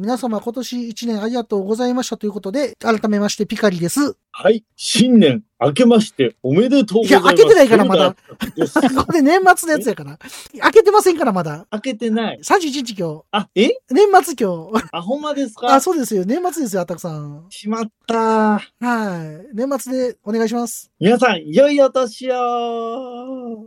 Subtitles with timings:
[0.00, 4.16] 皆様今年1年ありがとうございましたということで、改めましてピカリです。
[4.30, 4.64] はい。
[4.76, 7.34] 新年明けましておめでとうございます。
[7.34, 8.14] いや明けてないからまだ。
[9.06, 10.16] これ年末のやつやから。
[10.60, 11.66] 開けてませんからまだ。
[11.72, 12.38] 明けてない。
[12.38, 13.64] 31日今あ、え？
[13.66, 13.74] 日。
[13.90, 14.88] 年末今日。
[14.92, 15.74] あ、ほんまですか？
[15.74, 16.24] あ、そうですよ。
[16.24, 17.46] 年末ですよ、あたくさん。
[17.50, 18.60] しまった。
[18.60, 19.56] はい。
[19.56, 20.92] 年末でお願いします。
[21.00, 23.66] 皆さん、良いお年を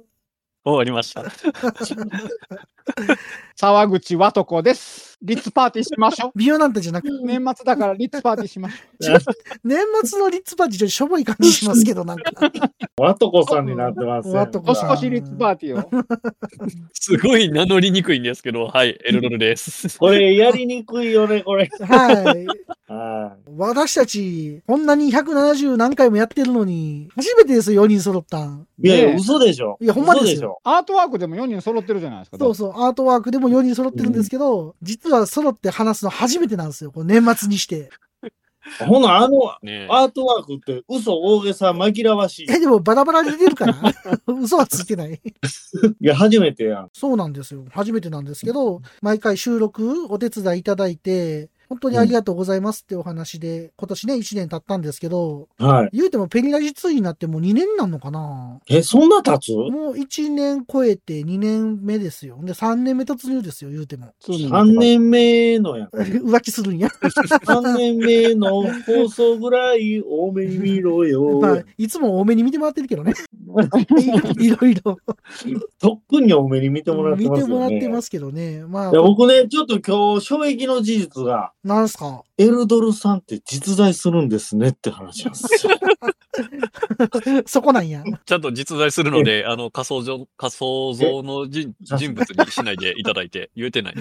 [0.64, 1.26] 終わりました。
[3.58, 5.11] 沢口和子です。
[5.24, 6.32] リッツパーティーしましょう。
[6.36, 9.18] 美容なんてじゃなくて、年末だからリッツパーティーしましょ
[9.64, 12.32] 年末のリッツパーティーちょっとしょぼい感じしますけど、なんか。
[12.98, 14.30] わとこさんになってます。
[14.30, 15.90] わとこさん年越しリッツパーティーを。
[16.94, 20.00] すごい名乗りにくいんですけど、はい、エルドルです。
[20.00, 21.70] これ、やりにくいよね、これ。
[21.82, 22.48] はい。
[22.92, 28.68] は私たち、こんなに170何回もやってるのに、初めてですよ、4人揃ったん。
[28.80, 28.88] い。
[28.88, 29.78] いやいや、嘘でしょ。
[29.80, 30.60] いやほんまですよ。
[30.64, 32.38] アートワークでも4人揃ってるじゃないですか。
[32.38, 37.90] そうそう、アートワークでも4人揃ってるんですけど、実は揃って話すの初めてなんですよ、こう年末にして。
[38.88, 42.48] ほな、あの、ねアートワークって嘘大げさ紛らわしい。
[42.50, 43.76] え、でもバラバラで出てるから、
[44.28, 45.20] 嘘はついてない。
[45.20, 45.20] い
[46.00, 46.90] や、初めてやん。
[46.94, 47.66] そうなんですよ。
[47.72, 55.90] 初めてなんですけど、毎回収録お手伝いいただいて、本当にありがとうございますってお話で、今年ね、1年経ったんですけど、はい。
[55.94, 58.60] 言うてもペリラジ2になってもう2年になるのかな？
[58.70, 59.54] え、そんな経つ？
[59.54, 62.40] もう1年超えて2年目ですよ。
[62.44, 64.14] で、3年目突入ですよ、言うても。
[64.22, 65.88] ?3 年目のやん。
[65.96, 66.90] 浮気するんや。
[67.00, 71.40] 3年目の放送ぐらい多めに見ろよ。
[71.40, 73.14] まあ、いつも多めに見てもらってるけどね。
[74.38, 74.98] いいろいろ
[75.80, 77.54] とっくに多めに見てもらって見てますよね。
[77.54, 78.66] もらってますけどね。
[78.68, 82.24] まあいや、僕ね、ちょっと今日、衝撃の事実が、なんすか？
[82.38, 85.74] エルドルさんって実在するんですねって話なんですよ。
[87.46, 88.04] そこなんや。
[88.26, 93.96] ちゃんと実在するので、あの、仮想上、仮想像の人人物にしないでいただいて、言えてない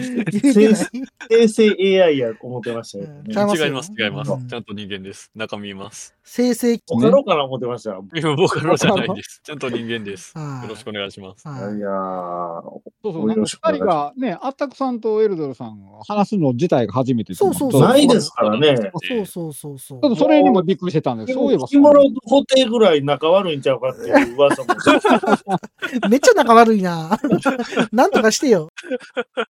[1.28, 4.48] 生成 AI や思ってましたよね違います、違いますうん。
[4.48, 5.30] ちゃんと人間です。
[5.34, 6.14] 中身います。
[6.24, 6.82] 生成器。
[6.88, 7.90] ボカロかな思ってました。
[7.90, 9.40] いや僕のじゃないです。
[9.44, 10.32] ちゃんと人間です。
[10.38, 11.46] はいよろしくお願いします。
[11.46, 12.62] はいいやー、
[13.02, 13.26] そうそう。
[13.26, 18.76] なんか2人がね、あったくさんとエルドルさんが話すの自体が初めてそうそうそうないですからね。
[18.76, 24.68] そうそうそうそうちょっとそれにもびっくりしてたんですそういえば着物と固定ぐらい仲悪いんちゃうかっていう噂も。
[26.10, 27.18] めっちゃ仲悪いな。
[27.92, 28.68] なんとかしてよ。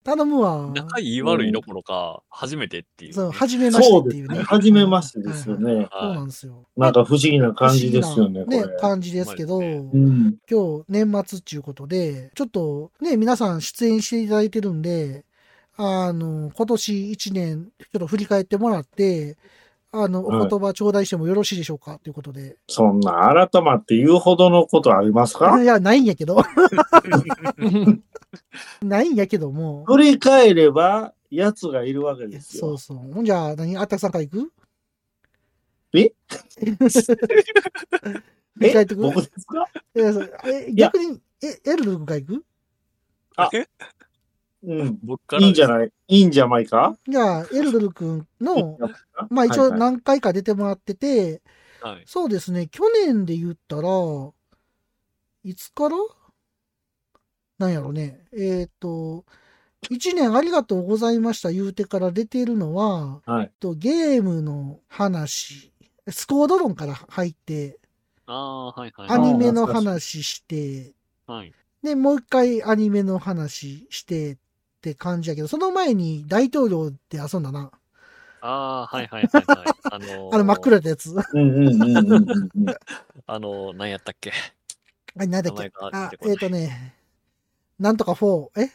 [0.04, 0.70] 頼むわ。
[0.74, 3.14] 仲いい悪いどころか、初めてっていう。
[3.14, 4.28] そう、初めましてっていうね。
[4.28, 4.44] そうですね。
[4.44, 5.88] 初めましてですよね。
[5.92, 6.64] そうなんですよ。
[6.76, 8.58] なんか不思議な感じですよね、これ。
[8.58, 9.62] 不思議な感じですけど。
[9.62, 15.24] 今日年末っていうことで、ちょっとね、皆さん出演していただいてるんで、
[15.76, 19.36] あの、今年1年、ちょっと振り返ってもらって、
[19.90, 20.38] あの、はい。
[20.46, 21.98] お言葉頂戴してもよろしいでしょうか？
[22.02, 22.56] ということで。
[22.68, 25.60] そんな改まって言うほどのことありますか？
[25.62, 26.42] いや、ないんやけど。
[28.82, 29.84] ないんやけども。
[29.86, 32.60] 振り返れば、奴がいるわけですよ。
[32.60, 32.98] そうそう。
[33.12, 34.52] ほんじゃあ、何あったくさんから行く？
[35.98, 36.12] え？
[36.58, 36.76] 振
[38.60, 39.00] り返ってく？
[39.00, 39.66] 僕ですか？
[39.94, 42.44] え逆に、え、エルドルから行く？
[44.66, 44.98] うん。
[45.02, 46.96] 僕からいいんじゃないいいんじゃないか？
[47.06, 48.78] じゃあ、エルドル君の、
[49.30, 51.42] まあ一応何回か出てもらってて、
[51.80, 52.02] はい。
[52.06, 53.88] そうですね、去年で言ったら、
[55.44, 55.96] いつから？
[57.58, 58.20] なんやろね。
[58.32, 59.24] えっ、と、
[59.90, 65.72] 1年ありがとうございました言うてから出てるのは、はいえっとゲームの話、
[66.08, 67.78] スコード論から入って、
[68.26, 69.10] あはいはい。
[69.10, 70.94] アニメの話して、
[71.26, 71.52] はい。
[71.82, 74.36] で、もう一回アニメの話してっ
[74.84, 76.96] て感じやけど、その前に大統領で
[77.32, 77.70] 遊んだな。
[78.42, 79.66] ああ、はいはいはいはい。
[79.90, 81.14] あのーあの真っ暗やったやつ。
[83.26, 84.32] あのー、何やったっけ？
[85.16, 85.72] あれ、なんだっけ？
[85.92, 86.94] あえっ、とね、
[87.78, 88.70] なんとか4、え？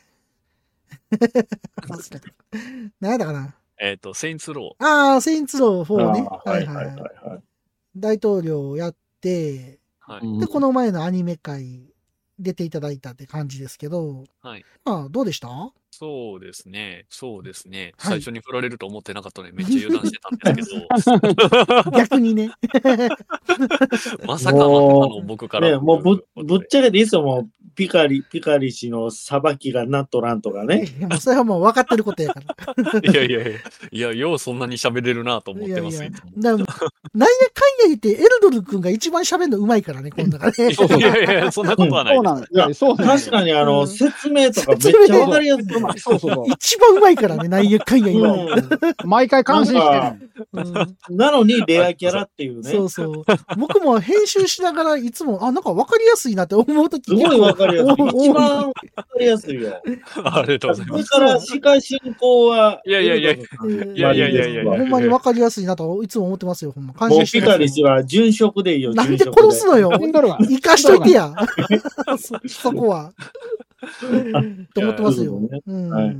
[2.99, 3.55] 何やったかな？
[3.81, 6.27] えっと、セインツロああ、セインツロー4ね。
[6.45, 7.43] はいはいはいはい。
[7.95, 10.11] 大統領やって、ー。
[10.13, 10.25] はい。
[10.25, 11.93] うんで、この前のアニメ会
[12.39, 14.65] 出ていただいたって感じですけど、はい。
[14.83, 15.71] まあ、どうでした？
[15.91, 17.05] そうですね。
[17.09, 17.93] そうですね。
[17.97, 22.51] はい最初に振られると思ってなかったので、めっちゃ油断してたんですけど、 逆にね。
[24.25, 25.71] まさかの、あもうの、僕から。
[25.71, 30.85] ね、もうぶぶっちゃけていいですよ、もう、ピカリ、ピカリ氏の裁きがなっとらんとかね。
[30.97, 32.99] いやもうそれはもう分かってることやから。
[33.11, 33.59] いやいやいや、
[33.91, 35.97] いや、ようそんなに喋れるなと思ってます。
[35.97, 40.73] いやいやいつもだからなんやかんや言って、エルドル君が一番喋るのうまいからね、今度からね。
[40.73, 42.53] いやいやいや、そんなことはないそうです。
[42.53, 42.79] なんです。
[42.79, 45.78] そうなんです確かにあの、うん説明とかめっちゃわかりやすい。
[45.97, 46.45] そうそうそう。
[46.47, 48.47] 一番うまいからね、なんやかんや言うの。
[49.05, 50.29] 毎回感心してる。
[50.53, 52.71] うんなのにレアキャラっていうね。
[52.71, 53.23] そうそう。
[53.57, 57.93] 僕も編集しながらいつも、あ、なんか分かりやすいなって思うときすごいわかかりやすい。
[57.93, 58.81] 一番わか
[59.19, 59.81] りやすいよ。
[60.23, 61.03] ありがとうございます。
[61.05, 66.93] それから、司会進行は、いやいやいやいやいやいやいやいやほんまにわかりやすいなといつも思ってますよ、ほんま。
[66.93, 69.91] 感もう心してますピカリ氏は殉職でいいよ、なんで殺すのよ。
[69.99, 71.33] 生かしといてや。
[72.17, 73.11] そそこは。
[74.73, 75.39] と思ってますよ。
[75.65, 76.17] うんはい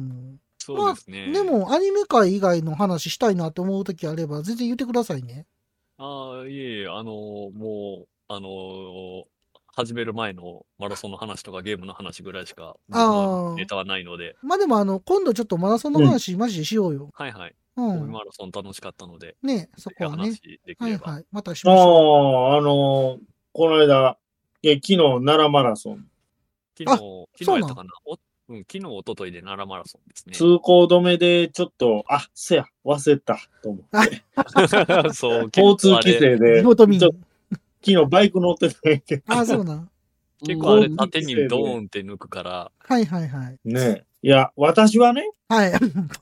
[0.62, 1.32] そうですね。
[1.32, 5.48] で、も、アニメ界以外の話したいなって思うときあれば、全然言ってくださいね。
[5.98, 7.14] ああ、いえいえ、あの、
[7.52, 9.24] もう、あの、
[9.74, 12.76] 始める前のマラソンの話とかゲームの話ぐらいしか、
[13.56, 17.10] ネタはないので、まあでも、あの、今度ちょっとマラソンの話、マジでしようよ。
[17.14, 17.56] はいはい。
[17.78, 18.12] うん。
[18.12, 20.18] マラソン楽しかったので、ね、そこはね。
[20.18, 21.06] 話できれば。
[21.06, 21.26] はいはい。
[21.32, 23.20] またしあましょあ、あのー
[23.52, 24.18] この間、
[24.62, 26.06] いや昨日、奈良マラソン、
[26.86, 27.90] 昨あ日、昨日やったかな？
[28.06, 28.14] お
[28.50, 30.34] うん、昨日、一昨日で奈良マラソンですね。
[30.36, 34.24] 通行止めでちょっと、あ、せや、忘れた、と思って。
[35.14, 36.18] そう、 交通規。
[36.18, 37.12] 制で、地元民ちょ。
[37.86, 39.90] 昨日バイク乗ってたんやけど、ああ、そうなん。
[40.46, 43.60] 結構あれうん縦にドーンって抜くから、はいはいはい。
[43.66, 45.72] ねいや、私はね、はい。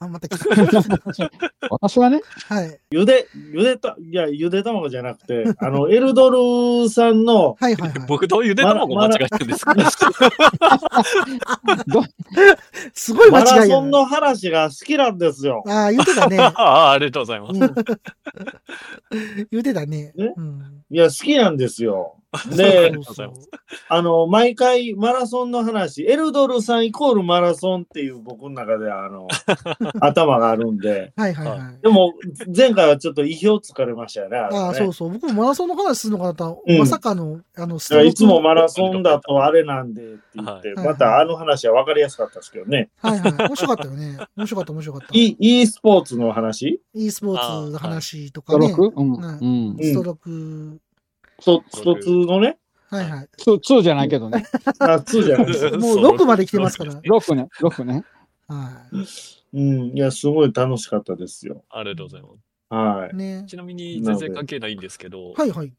[0.09, 1.31] また来た。
[1.69, 2.79] 私はね、はい。
[2.91, 6.29] ゆで、ゆでた、いや、ゆで卵じゃなくて、 あの、エルド
[6.83, 7.99] ルさんの、はいはいはい。
[8.07, 9.75] 僕とゆで卵間違えてるんですか？
[12.93, 13.75] すごい間マラ違いやな。
[13.75, 15.61] ソンの話が好きなんですよ。
[15.67, 16.39] ああ、言ってたね。
[16.39, 17.59] ああ、ありがとうございます。
[17.59, 20.13] うん言ってたね。
[20.15, 20.33] ね？
[20.35, 20.83] うん。
[20.89, 22.15] いや、好きなんですよ。
[22.55, 22.91] で、
[23.89, 29.16] あの、毎回マラソンの話、エルドルさんイコールマラソンっていう僕の中では、あの、
[29.99, 31.81] 頭があるんで、はいはいはい。
[31.81, 32.13] でも、
[32.55, 34.37] 前回はちょっと意表つかれましたよね。
[34.37, 35.09] あれねああ、そうそう。
[35.11, 42.89] 僕もマラソンの話するのかなと、うんまさかの、あの、スいつもマラソンだとあれなんでって言って、はいまたあの話は分かりやすかったですけどね。
[43.01, 43.31] はいはい。
[43.33, 44.19] 面白かったよね。
[44.35, 45.07] 面白かった面白かった。
[45.13, 48.69] e, e スポーツの話？e スポーツの話とストかね。
[48.69, 49.01] ローク？
[49.01, 49.77] うん。
[49.81, 50.79] ストローク。
[51.39, 52.57] ストストツーのね、
[52.89, 53.29] はいはい。
[53.37, 54.45] ツー、ツーじゃないけどね。
[54.79, 55.47] あ、2じゃない。
[55.77, 56.93] もう6まで来てますから。
[56.93, 58.03] 6ね、6ね。
[58.47, 58.87] は
[59.53, 59.57] い。
[59.57, 61.63] うん、いや、すごい楽しかったですよ。
[61.69, 62.33] ありがとうございます。
[62.69, 63.15] はい。
[63.15, 63.45] ね。
[63.47, 65.73] ちなみに全然関係ないんですけど、はいはい。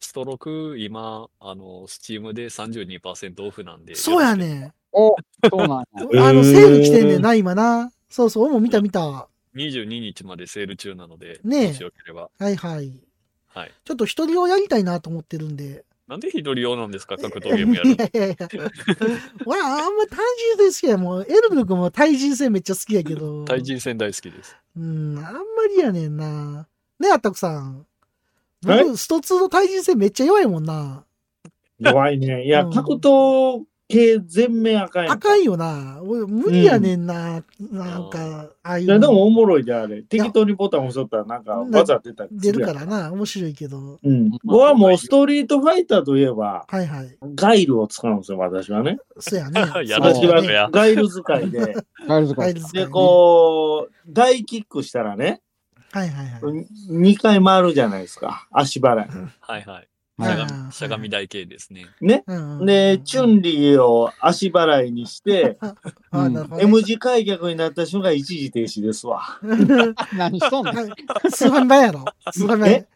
[0.00, 3.94] ストローク今、あの、スチームで32%オフなんで。
[3.94, 4.36] そうや。
[4.36, 4.72] ね。
[4.92, 5.14] お、
[5.48, 5.70] そうなん
[6.18, 7.92] あの、セール来てんねんな、今な。
[8.08, 9.06] そうそう、俺も見た見た。
[9.06, 12.30] は22日までセール中なので、ねえもしよければ。
[12.40, 12.92] いはい。
[13.48, 13.72] はい。
[13.84, 15.84] ちょっと一人をやりたいなと思ってるんで。
[16.12, 17.16] なんで一人用なんですか？
[17.16, 18.48] 格闘ゲームやるいやいやいや。
[19.46, 20.18] 俺あんま対
[20.56, 23.44] 人戦好きやもう、エルブル君も対人戦めっちゃ好きやけど。
[23.48, 24.54] 対人戦大好きです。
[24.76, 25.40] うん、あんま
[25.74, 26.68] りやねんな。
[27.00, 27.86] ねあったくさん。
[28.66, 31.04] はい僕、スト2の対人戦めっちゃ弱いもんな。
[31.78, 32.44] 弱いね。
[32.44, 36.00] いや、うん格闘系全面あかんやんあかんよな。
[36.02, 37.44] 俺、無理やねんな。
[37.70, 40.02] なんか、ああいいうや、でのもおもろいであれ。
[40.02, 43.12] 適当にボタン押しとったらなんか技出たりす出るからな。
[43.12, 43.98] 面白いけど。
[44.02, 44.30] うん。
[44.44, 47.18] 僕はもうストリートファイターといえば、はいはい。
[47.34, 48.98] ガイルを使うんですよ、私はね。
[49.18, 49.60] そうやね。
[49.86, 51.76] やらしい私はガイル使いで。
[52.08, 55.42] ガイル使いねで、こう、大キックしたらね、
[55.92, 56.40] はいはいはい。
[56.90, 58.48] 2回回るじゃないですか。
[58.50, 59.10] 足払い。
[59.40, 59.88] はいはい。
[60.20, 60.32] しはい。
[60.32, 61.86] ゃがみ、しゃがみ台形ですね。
[62.00, 62.24] ね。
[62.26, 65.58] うんうんで、チュンリーを足払いにして、
[66.10, 66.56] あなるほど。
[66.56, 69.22] ね M 字開脚になった瞬間一時停止ですわ。
[70.16, 70.90] 何しとんのはい。
[71.30, 72.86] スーファミ版やろスーファミ版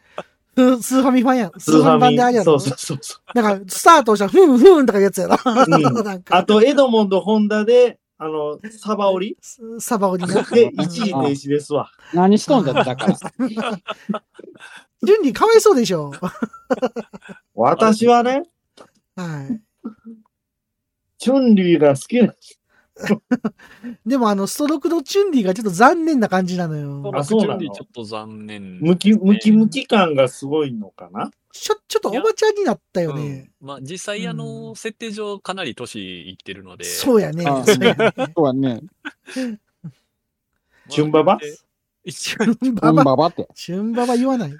[0.81, 1.51] スーファミ版や。
[1.57, 2.59] スーファミ版であれやろ。
[2.59, 5.35] そうそうそうそなんか、スタートしたら、ふんふんとかいうやつやろ。
[5.35, 5.39] う。
[5.45, 5.93] うん。
[6.03, 6.37] なんか。
[6.37, 9.37] あと、エドモンド・ホンダで、あの、サバ折り？
[9.79, 10.41] サバオリな。
[10.43, 11.91] で一時停止ですわ。
[12.13, 13.15] 何しとんだだから。
[15.03, 16.11] 順にかわいそうでしょ。
[17.53, 18.43] 私はね、
[19.15, 19.61] はい。
[21.19, 22.33] チュンリーが好きな、
[24.05, 27.11] でもあの、ストロークのチュンリーがちょっと残念な感じなのよ。
[27.15, 27.59] あそうなの？
[27.59, 28.79] ちょっと残念。
[28.79, 31.29] ムキムキムキ感がすごいのかな？
[31.59, 33.49] ちょ、ちょっとおばちゃんになったよね。
[33.61, 36.83] うんまあ実際あうの、ん設定上かなり年いってるので。
[36.83, 37.45] そうやね。
[37.47, 38.13] あそうやね。
[38.35, 38.81] そうやね。
[39.83, 39.91] まあ
[40.89, 41.57] チュンババで
[42.05, 43.47] 一応、うん、ババ、って。
[43.53, 44.53] チュンババ言わない。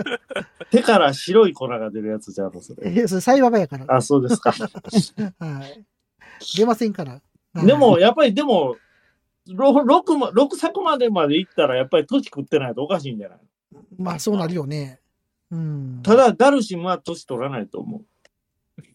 [0.70, 2.92] 手から白い粉が出るやつじゃん、それ。
[2.94, 3.86] え、それサイババやから。
[3.88, 4.52] あ、そうですか。
[5.40, 5.84] はい。
[6.56, 7.12] 出ませんから。
[7.12, 7.18] は
[7.62, 8.76] いでも、、やっぱり、でも、
[9.48, 13.38] 6, ま6作までまで行ったら、やっぱり年食ってないとおかしいんじゃない？
[13.98, 15.00] まあそうなるよね。
[15.52, 16.00] うん。
[16.02, 18.02] ただ、ダルシムは年取らないと思う。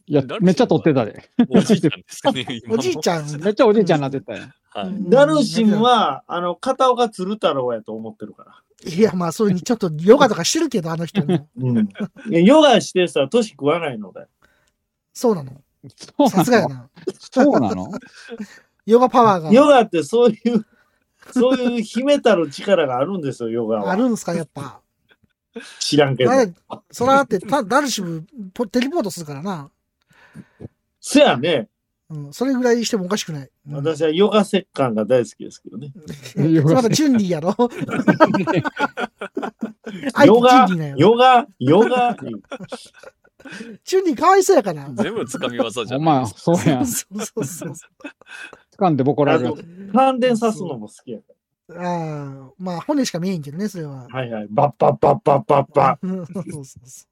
[0.07, 1.29] いや、めっちゃ撮ってたで。
[1.49, 2.45] おじいちゃんですかね。
[2.63, 3.41] 今もおじいちゃん。
[3.41, 4.43] めっちゃおじいちゃんになってたよ。
[5.09, 8.91] ダルシムは、あの、片岡鶴太郎やと思ってるから。
[8.91, 11.47] いや、まあそういうにちょっとヨガとかしてるけど、あの人も。
[12.27, 14.27] ヨガしてさ、年食わないのだよ。
[15.13, 15.61] そうなの。
[15.95, 16.29] そうなの？
[16.29, 16.89] さすがやな。
[17.31, 17.91] そうなの？
[18.85, 19.51] ヨガパワーが。
[19.51, 20.65] ヨガってそういう、
[21.31, 23.91] そういう秘めたる力があるんですよ、ヨガは。
[23.91, 24.79] あるんですか、やっぱ。
[25.79, 26.31] 知らんけど。
[26.91, 29.69] そらだって、たダルシムポテレポートするからな。
[30.99, 31.69] せやね。
[32.09, 33.49] うん、それぐらいしてもおかしくない。
[33.67, 35.91] うん、私はヨガ石棺が大好きですけどね。
[36.63, 37.53] またチュンリーやろ
[40.25, 42.15] ヨガチュンリーなんやろヨガ、ヨガ、
[43.83, 44.89] チュンリーかわいそうやから。
[44.93, 46.87] 全部つかみ技じゃお前、ないですそうやん。
[46.87, 47.73] そうそうそう。
[48.77, 49.53] 掴んでボコられる。
[49.93, 51.25] 感電さすのも好きやか
[51.69, 54.07] ああ、まあ骨しか見えんけどね、それは。
[54.09, 54.19] ら。
[54.19, 54.47] はいはい。
[54.49, 57.05] バッバッバッバッバッバうんそうそうそ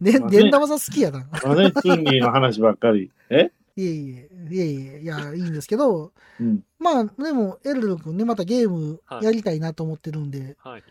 [0.00, 0.04] う。
[0.04, 1.20] ね、まあね電玉さ好きやな。
[1.20, 1.46] ッ。
[1.46, 3.10] まあね、チュンリーの話ばっかり。
[3.30, 3.50] え？
[3.76, 6.62] いえいえ、いえいえ、いや、いいんですけど、うん。
[6.78, 10.84] まあ、でも、エルル君ね、またゲームやりたいなと思ってるんで、はい。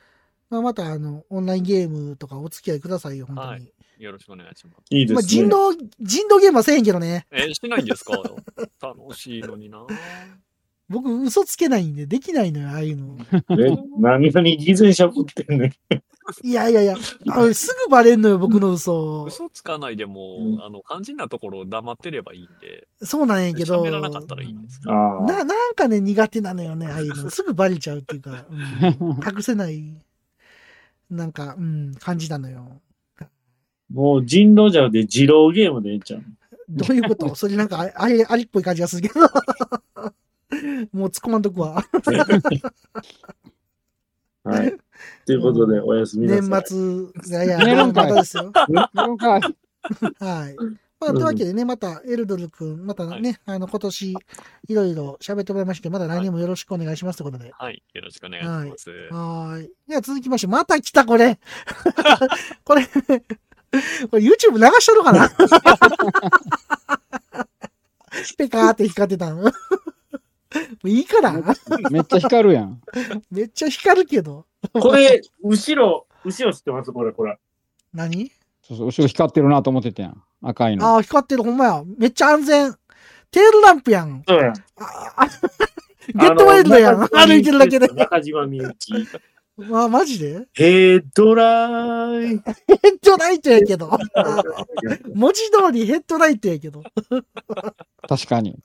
[0.50, 3.47] まあ、また、あの、オンラインゲームとかお付き合いくださいよ、本当に。
[3.50, 4.75] はいよろしくお願いします。
[4.75, 5.27] まあ、いいですね。
[5.27, 7.25] 人狼、人狼ゲームはせえへんけどね。
[7.31, 8.13] えー、しないんですか？
[8.81, 9.85] 楽しいのにな。
[10.93, 13.17] 僕、嘘つけないんで、できないのよ、ああいうの。
[13.59, 15.73] え、何々偽善者ぶってんねん。
[16.41, 16.95] いやいやいや、
[17.31, 19.25] あれすぐバレんのよ、僕の嘘。
[19.25, 23.83] 嘘つかないでも、うんあの、肝心なところ黙ってればいいんで、そうなんやけど。
[23.83, 24.79] 喋らなかったらいいんです。
[24.88, 27.29] な、なんかね、苦手なのよね、ああいうの。
[27.29, 29.83] すぐバレちゃうっていうか、うん隠せない、
[31.09, 32.79] なんか、うん、感じなのよ。
[33.91, 36.23] もう人狼じゃなくて二郎ゲームでええんちゃう
[36.69, 37.35] どういうこと？
[37.35, 39.27] それなんかあ、あれ、ありっぽい感じがするけど。
[40.93, 41.83] もう突っ込まんとくわ。
[44.43, 44.75] はい。
[45.25, 46.50] ということで、おやすみなさい。
[46.50, 46.77] 年末、
[47.29, 48.51] いやいや、 またですよ。
[48.53, 50.55] はい。
[51.00, 57.51] まあ、というわけでね、また、エルドル君、またね、あの、今年、いろいろ喋ってもらいましたけど、また来年もよろしくお願いしますということで。
[57.57, 57.83] はい。
[57.93, 58.89] よろしくお願いします。
[58.89, 59.72] はーい。
[59.88, 61.39] では続きまして、また来た、これ。
[62.63, 65.29] これ、これ YouTube 流しとるかな？
[68.38, 69.51] ペカーって光ってたの。
[70.53, 71.33] もういいから。
[71.89, 72.81] めっちゃ光るやん。
[73.31, 74.45] めっちゃ光るけど。
[74.74, 76.91] これ、後ろ、後ろ知ってます？
[76.91, 77.38] これ、これ。
[77.93, 78.31] 何？
[78.62, 80.24] そうそう、後ろ光ってるなと思ってたやん。
[80.41, 80.88] 赤いの。
[80.88, 81.83] ああ、光ってる、ほんまや。
[81.98, 82.74] めっちゃ安全。
[83.31, 84.24] テールランプやん。
[84.27, 84.53] そうやん。
[84.53, 84.53] あ
[85.17, 85.25] あ
[86.07, 87.07] ゲットワイルドやん。
[87.12, 87.88] 歩いてるだけで。
[87.88, 88.93] 中島みゆき。
[89.57, 90.48] ま あ、マジで？
[90.53, 92.51] ヘッドライト。
[92.51, 93.98] ヘッドライトやけど。
[95.13, 96.83] 文字通りヘッドライトやけど。
[98.07, 98.60] 確かに。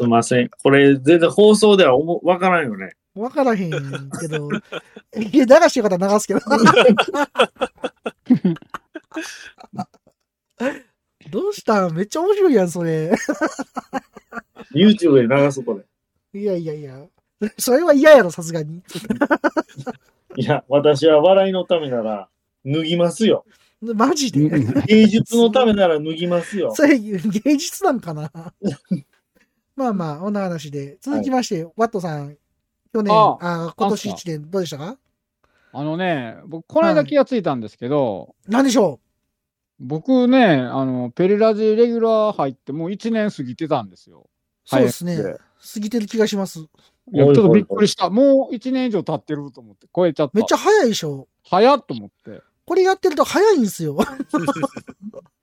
[0.00, 0.50] すいません。
[0.62, 2.94] これ、全然放送ではおもわからんよね。
[3.14, 4.48] わからへんけど。
[5.18, 6.40] いや、流してよかったら流すけど。
[11.30, 11.94] どうしたん？
[11.94, 13.12] めっちゃ面白いやん、それ。
[14.74, 16.40] YouTube で流す、これ。
[16.40, 17.04] いやいやいや。
[17.58, 18.82] それは嫌やろ、さすがに。
[20.36, 22.28] いや、私は笑いのためなら、
[22.64, 23.44] 脱ぎますよ。
[23.82, 24.40] マジで？
[24.40, 26.74] うん芸術のためなら脱ぎますよ。
[26.74, 28.30] それ、芸術なんかな？
[29.80, 30.98] まあまあ、こんな話で。
[31.00, 32.36] 続きまして、ワットさん、
[32.92, 34.78] 去年、ああ今年1年、どうでした？
[34.78, 34.98] か
[35.72, 39.00] あのね、僕、この間気がついたんですけど、何でしょ
[39.78, 44.28] 僕ね、あの、ペレラジレギュラー入ってもう1年過ぎてたんですよ。
[44.66, 45.16] うそうですね。
[45.16, 46.58] 過ぎてる気がします。
[46.60, 46.66] い
[47.12, 48.10] や、ちょっとびっくりした。
[48.10, 50.32] もう1年以上経ってると思って、超えちゃった。
[50.34, 51.26] めっちゃ早いでしょ？
[51.44, 52.42] 早っと思って。
[52.66, 53.96] これやってると早いんですよ。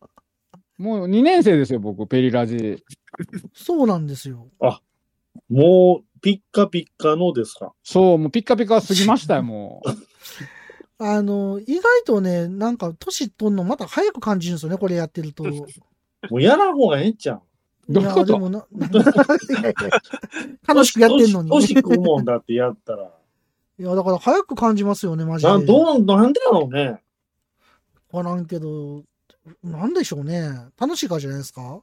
[0.78, 2.84] もう2年生ですよ、僕、ペリラジ。
[3.54, 4.48] そうなんですよ。
[5.50, 7.74] もう、ピッカピッカのですか？
[7.84, 9.90] そう、もうピッカピカ過ぎましたよ、もう。
[11.04, 15.48] あの、意外とね、なんか、年取んのまた早く感じるんですよね、これやってると。
[15.48, 15.66] いも
[16.38, 17.94] うやらん方がええんちゃう？
[17.94, 18.26] や、どういうこと？
[18.26, 18.68] でもな、
[20.68, 21.50] 楽しくやってんのに。
[21.50, 23.12] 年食うもんだってやったら。
[23.80, 25.52] いや、だから早く感じますよね、マジで。
[25.52, 27.00] なんどうなんでやろうね。
[28.12, 29.04] わからんけど、
[29.63, 30.50] なんでしょうね。
[30.80, 31.82] 楽しいからじゃないですか？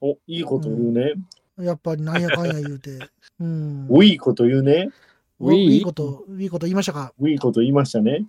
[0.00, 1.14] お、いいこと言うね。
[1.58, 2.98] やっぱりなんやかんや言うて。
[3.40, 3.86] うん。
[3.88, 4.90] ウィーこと言うね。
[5.38, 5.58] おウィー？
[5.70, 7.12] いいこと、いいこと言いましたか？
[7.18, 8.26] ウィーこと言いましたね。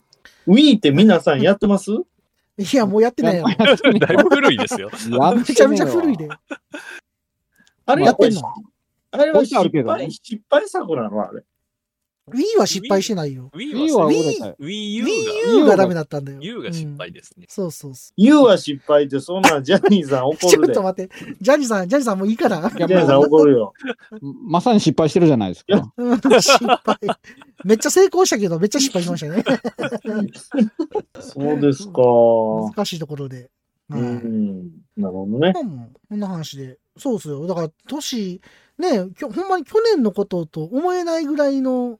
[0.48, 1.92] ウィーって皆さんやってます？
[1.92, 3.46] いや、もうやってないよ。
[3.46, 4.92] だいぶ古いですよ。
[5.10, 6.30] やめちゃめちゃ古いで。。
[7.86, 8.42] あれやってんの？
[9.12, 11.28] あれは失敗、失敗作なの？
[11.28, 11.44] あれ。
[12.32, 13.50] Wii は失敗してないよ。
[13.54, 16.40] Wii はは Wii- U が、ダメだったんだよ。
[16.42, 17.46] U が失敗うんですね。
[17.50, 20.50] そうそうそ U は失敗ってそんなんジャニーさん怒う。
[20.50, 20.62] ちょ。
[20.62, 21.14] っと待って。
[21.42, 22.62] ジャニーさん、ジャニーさんもういいから。
[22.62, 23.74] ジャニーさんも怒るよ。
[24.22, 25.94] まさに失敗してるじゃないですか。
[25.98, 26.98] うん失敗。
[27.66, 29.44] めっちゃ成功したけど、めっちゃ失敗しましたね。
[31.20, 32.02] そうですか。
[32.76, 33.50] 難しいところで。
[33.90, 34.72] うはいん。
[34.96, 35.54] なるほどね。
[35.54, 36.78] こんな話で。
[36.98, 37.46] そうっすよ。
[37.48, 38.40] だから、年、
[38.78, 42.00] ね、きょほんまに去年のことと思えないぐらいの、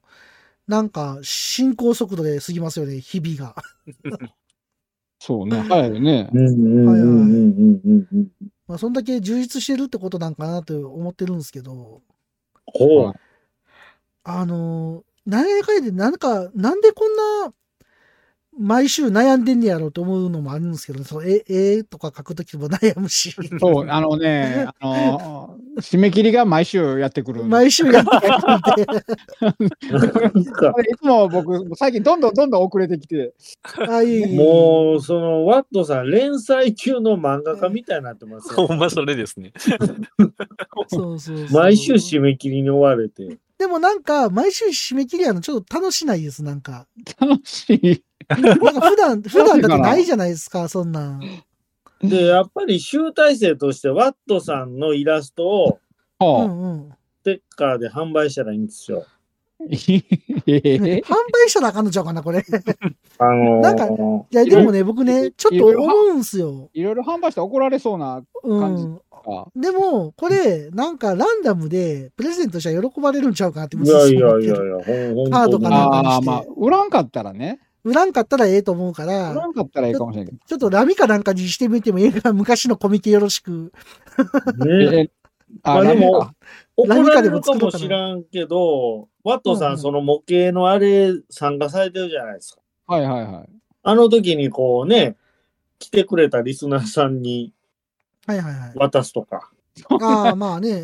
[0.68, 3.56] なんか、進行速度で過ぎますよね、日々が。
[5.20, 6.30] そうね、早いよね。
[8.68, 12.02] まあ、そんだけ充実してるってことなんかなと思ってるんですけど、
[12.66, 13.14] ほう。
[14.24, 17.16] あのー、何やかんやで、なんか、なんでこん
[17.46, 17.54] な、
[18.58, 23.34] 毎週悩んでんねやろうと思うのもあるんですけど、そう、え、えーとか書くときも悩むし。
[23.60, 27.44] そう、あのね、あの、 締め切りが毎週やってくる。
[27.44, 28.28] 毎週やってくな
[30.30, 33.34] んかこれいつも僕、最近どんどんどんどん遅れてきて。
[34.36, 38.68] もう、その、ワットさん、連載中の漫画家みたいになってますよ。
[38.68, 39.54] ほんまそれですね。
[40.88, 43.38] そうそうそう毎週締め切りに追われて。
[43.58, 46.88] でもなんか、毎週締め切りやのちょっと楽しないです、なんか。
[47.20, 48.04] 楽しい。
[48.30, 51.22] なんか普段、普段だってないじゃないですか、そんなん。
[52.04, 55.80] で、やっぱり集大成として、ワットさんのイラストを。
[56.20, 59.06] ステッカーで販売したらいいんですよ。
[59.60, 59.64] う。
[59.66, 61.14] え販
[61.46, 62.40] 売したらあかんのちゃうかな、これ。
[62.40, 62.42] い
[63.20, 63.88] あのーなんか
[64.32, 66.70] や、でもね、僕ね、ちょっと思うんすよ。
[66.74, 69.00] いろいろ販売して怒られそうなうん。
[69.24, 69.48] か。
[69.56, 74.56] でも、これ、なんかランダムでプレゼントしたら喜ばれるんちゃうかなっていやいやいやいや、
[75.30, 77.60] カードかなんかにああ、してまあ、売らんかったらね。
[77.84, 80.38] 売らんかったらええと思うか売らら、んかったらいいかもしれんけど。
[80.46, 83.74] ちょっとラミかなんかにしてみてもええか、昔のコミケよろしく。
[84.58, 84.98] ね。
[85.02, 85.12] え、
[85.64, 86.32] あ、まあでもでも、
[86.78, 92.62] 怒られるか何かでもしらんけど、ワットさうんうんん、その模型のあれ参加されてるじゃないですか。
[92.88, 93.50] はいはいはい。
[93.84, 95.18] あの時にこうね、
[95.80, 97.54] 来てくれたリスナーさんに
[98.26, 98.72] はいはいはい。
[98.76, 99.52] 渡すとか。
[100.02, 100.84] ああ、まあね。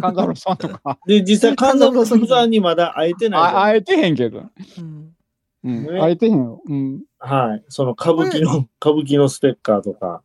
[0.00, 0.98] カンザロさんとか。
[1.06, 3.62] で、実際、神田さんにまだ会えてないじゃない。
[3.62, 4.44] あ会えてへんけど。
[4.78, 5.14] うん
[5.64, 5.86] うん。
[5.86, 6.62] ね会えてへんよ。
[6.66, 7.02] うん。
[7.18, 7.64] はい。
[7.68, 10.22] その歌舞伎の、歌舞伎のステッカーとか。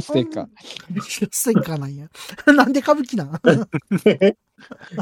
[0.00, 0.46] ステッカー。
[1.30, 2.08] ステッカーなんや。
[2.52, 3.28] なんで歌舞伎なん？
[3.28, 3.38] い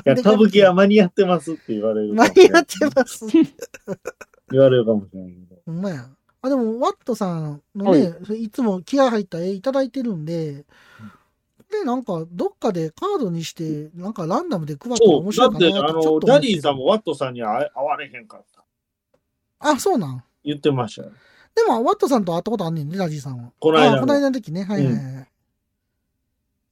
[0.05, 2.15] や、歌舞伎は間に合ってますって言われる。
[2.15, 3.27] 間に合ってます。
[4.51, 5.63] 言われるかもしれないけど。
[5.65, 6.09] ほんまや。
[6.43, 10.65] あ、でも、ワットさんのね、い、つも気合入った絵いただいてるんで、
[11.71, 18.60] で、なんか、どっかでカードにして、なんかランダムで配ったらそう、面白だって、いかなあの、とちょってるダディさんもワットさんに会われへんかった。
[19.61, 20.25] あ、そうなん。
[20.45, 21.13] 言ってましたよ。
[21.55, 23.53] でも、ワットさんと会ったことあんねんね、ダディさんは。
[23.59, 24.65] この間のあこの間の時ね。
[24.65, 25.29] はいはいはい。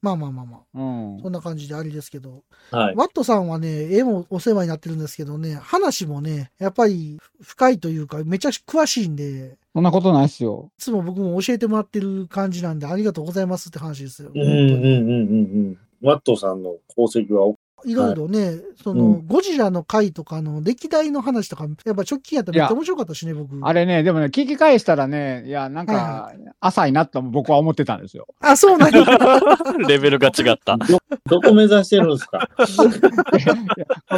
[0.01, 0.61] まあまあまあまあ。
[0.73, 1.21] うん。
[1.21, 2.43] そんな感じでありですけど。
[2.71, 2.95] はい。
[2.95, 10.71] ワットさんはね、絵もお世話になってるんですけどね、話もね、やっぱり深いというか、めちゃくちゃ詳しいんで、そんなことないっすよ。
[10.77, 14.31] いつも僕も教えてもらってる感じなんで、ありがとうございますって話ですよ。
[14.33, 15.77] うんうんうんうんうん。
[16.01, 17.53] ワットさんの功績は、
[17.85, 23.49] いろいろね、その、うんゴジラの回とかの歴代の話とか、やっぱ直近やったらめっちゃ面白かったしね、僕。
[23.61, 28.27] あれね、でもね、聞き返したらね、いや、なんはいか、浅いなと僕は思ってたんですよ。
[28.41, 29.05] あ、そうなんや。
[29.87, 30.77] レベルが違った。
[31.27, 32.47] どこ目指してるんですか？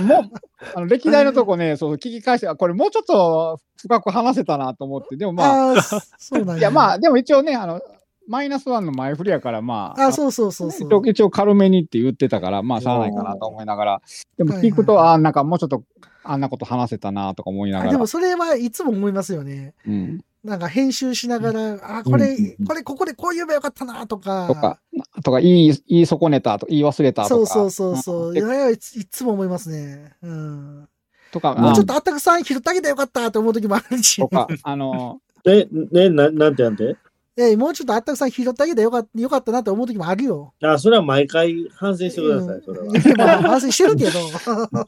[0.02, 0.32] もう、
[0.76, 5.82] あの歴代のとこね、そう、聞き返して、あこれもうちょっと深く話せたなと思って、でもまあ、ああ、
[6.18, 6.58] そうなんや。
[6.58, 7.82] いや、まあ、でも一応ね、あの、
[8.28, 11.10] マイナスワンの前振りやから、まあ、あ、そうそうそうそう。
[11.10, 14.02] 一応軽めにって言ってたから、まあ、しゃあないかなと思いながら、
[14.38, 15.84] でも聞くと、はいああ、なんかもうちょっと、
[16.24, 19.74] あんなこと話せたなとか思いながらあでも、それはいつも思いますよね。
[19.88, 20.22] うん。
[20.44, 24.48] なんか編集しながら、あ、これうんうん、これここでこう言えばよかったなとか。
[24.48, 24.80] とか、
[25.24, 27.36] とか、言い、言い損ねたと言い忘れたとか。
[27.36, 28.34] そうそうそうそう。
[28.34, 30.14] んいやいやいついつも思いますね。
[30.22, 30.90] うん。
[31.32, 34.28] とか、もうちょっと、とあったくさん拾ってあげてよかったと思う時もあるしと。
[34.28, 36.98] か、あの、え、ね、ななんてなんて？
[37.38, 40.54] えもうちょっとあったくさん拾ってあげてよかったよかったなと思う時もあるよ。
[40.62, 42.86] あ、それは毎回反省してください、それは。
[42.86, 44.12] うんいやまあ反省してるけど。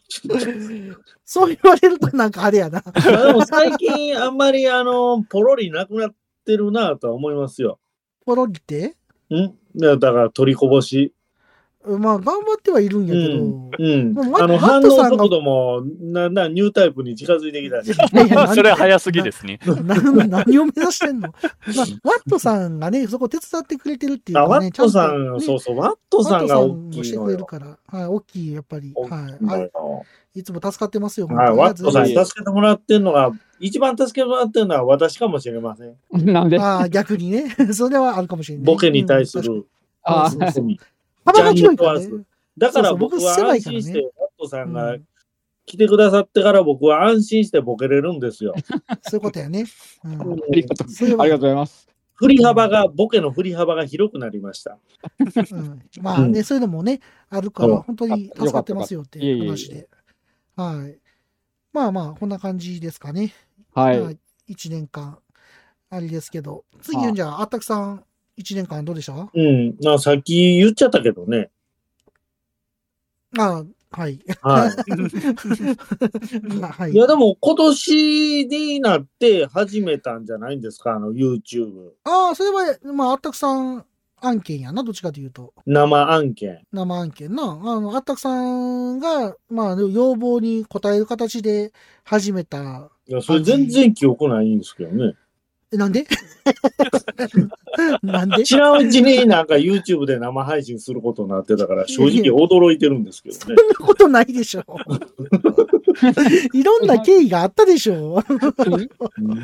[1.25, 2.83] そう言われるとなんかあれやな。
[2.85, 7.79] まあでも最近あんまりあの、ポロリなくなってるなとは思いますよ。
[8.25, 8.95] ポロリって？
[9.33, 9.53] ん？
[9.77, 11.13] だから取りこぼし。
[11.85, 13.43] まあ頑張ってはいるんやけど。
[13.77, 14.13] うん。
[14.13, 17.93] でもワあの、ワ反応ットさんが速度も、な、な、ニュータイプに近づいてきたし。
[18.55, 19.59] それは早すぎですね。
[19.83, 19.95] な
[20.45, 21.29] 何を目指してんの、
[21.75, 27.45] まあ、ワットさんがね、そこ手伝ってくれてるっていうあ、かね、ワットさん、ちゃんとねそうそう、ワットさんが大きいしてくれる。
[27.45, 27.77] から。
[27.87, 28.93] はい、大きい、やっぱり。
[28.95, 29.61] は
[30.35, 30.39] い。
[30.39, 31.27] いつも助かってますよ。
[31.27, 35.95] はい、ワットさんにあ助けてもらってるのが、一番助けてもらってるのは私かもしれません。
[36.25, 37.49] なんで、あー、逆にね。
[37.73, 38.65] それはあるかもしれない。
[38.65, 39.67] ボケに対すうん確る
[40.03, 40.79] あそうそう罪。
[41.25, 42.09] 幅が広いからね。
[42.57, 45.07] だから僕僕は安心して、ワットさんがうん
[45.65, 48.53] 来てくださってから僕は安心してボケれるんですよ。
[49.03, 49.65] そういうことやね。
[50.03, 51.87] うんありがとうございます。
[52.15, 54.77] 振り幅が、ボケの振り幅が広くなりました。
[55.51, 59.89] うんまあね、そういうのもね、あるから、うん本当に助かってますよっていえいえいえ話で。
[60.55, 60.99] はい。
[61.73, 63.33] まあまあ、こんな感じですかね。
[63.73, 63.99] はい。
[63.99, 64.11] まあ、
[64.47, 65.17] 1年間、
[65.89, 66.65] あれですけど。
[66.81, 68.05] 次あ、じゃあ、あったくさん、
[68.37, 69.29] 1年間どうでした？
[69.33, 69.75] うん。
[69.83, 71.49] まあ、さっき言っちゃったけどね。
[73.37, 74.19] あはい。
[74.41, 74.71] は
[76.59, 76.93] まあはいい。
[76.95, 81.91] いや、でも今年になって始めたんじゃないんですか、あの YouTube。
[82.03, 83.85] ああ、それは、まあ、あったくさん、
[84.19, 85.53] 案件やな、どっちかというと。
[85.67, 86.65] 生案件。
[86.71, 87.43] 生案件な。
[87.43, 91.71] あの、あったくさんが、まあ、要望に応える形で
[92.03, 92.89] 始めた。
[93.07, 95.13] いや、それ全然記憶ないんですけどね。
[95.73, 96.05] えなんで？
[98.03, 98.43] なんで？
[98.45, 103.41] 知らんうちになんか YouTube で生配信することになってたから、正直驚いてるんですけどね。
[103.41, 104.63] そんなことないでしょ。
[106.53, 108.23] いろんな経緯があったでしょ。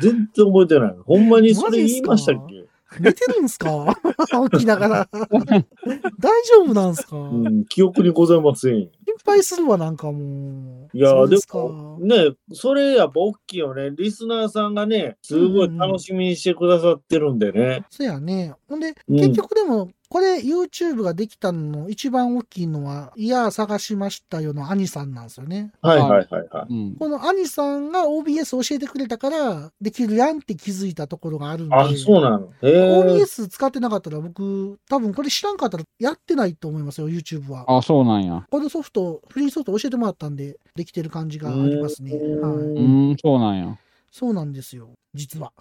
[0.00, 0.96] 然覚えてない。
[1.04, 2.64] ほんまにそれ言いましたっけ？
[2.98, 3.94] 寝てるんすか？
[4.52, 5.08] 起きながら。
[5.12, 8.74] 大丈夫なんすか、うん、記憶にございません。
[8.74, 8.90] 心
[9.24, 10.96] 配するわ、なんかもう。
[10.96, 13.90] いやー、でも、ね、それやっぱ大きいよね。
[13.90, 17.84] リスナーさんがね、すごい楽しみにしてくださってるんでね。
[17.90, 18.54] そうやね。
[18.68, 25.70] ほんで、うん結局でも、これ YouTube ができたのの一番大きいのは、いやー探しましたよの兄さんなんですよね。
[25.82, 26.74] はいはいはいはい。
[26.74, 26.96] うん。
[26.96, 31.76] この兄さんが OBS 教えてくれたから、できるやんって気づいたところがあるんで。
[31.76, 32.52] あ、そうなの。
[32.60, 37.64] OBS 使ってなかったら僕、多分これ知らんかったらやってないと思いますよ、YouTube は。
[37.68, 38.44] あ、そうなんや。
[38.50, 42.10] このソフト、フリーソフト教えてもらったんで、できてる感じがありますね。
[42.10, 42.66] うはい。
[42.66, 43.78] うーん、そうなんや。
[44.10, 45.52] そうなんですよ、実は。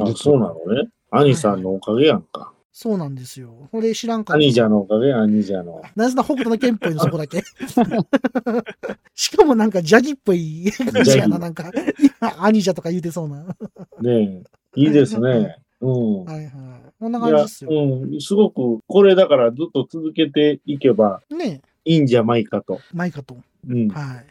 [0.00, 0.88] あ、そうなのね。
[1.10, 2.54] 兄さんのおかげやんか。
[2.80, 3.68] そうなんですよ。
[3.72, 4.38] これ知らんかった。
[4.38, 5.82] 兄者のおかげ、兄者の。
[5.96, 7.42] なぜな北斗の剣っぽいの、そこだけ。
[9.16, 11.72] しかもなんか、ジャギっぽい 感じやな、なんか。
[12.20, 13.38] 今、兄者とか言うてそうな。
[13.38, 13.56] は
[14.00, 14.44] ね
[14.76, 15.56] え、いいですね。
[15.80, 16.22] うん。
[16.22, 16.52] いはい。
[17.00, 17.70] こんない感じやですよ。
[17.72, 22.80] うん、すごく、これだからずっと続けていけばねいいんじゃないかと。
[22.94, 23.38] マイカと。
[23.68, 23.88] うん。
[23.88, 24.26] はい。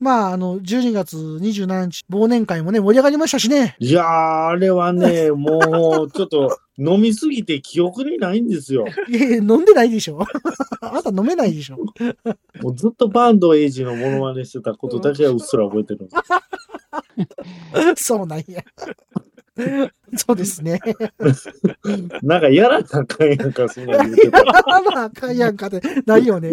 [0.00, 3.76] まあ、あの、12月27日、忘年会もね、盛り上がりましたしね。
[3.78, 8.86] いやー、あれはね、 もう、ちょっと、飲みすぎて記憶にないんですよ。
[9.08, 10.20] いやいや飲んでないでしょ。
[10.80, 11.76] あなた飲めないでしょ。
[12.62, 18.04] もうずっとバンドエイジのモノマネしてたことだけはうっすら覚えてるんです。
[18.06, 18.64] そうなんや。
[20.16, 20.80] そうですね。
[22.22, 24.64] なんかやらなあかんやんか、そんなん言うてたら。
[24.64, 26.50] あら、あかんやんかって、ないよね。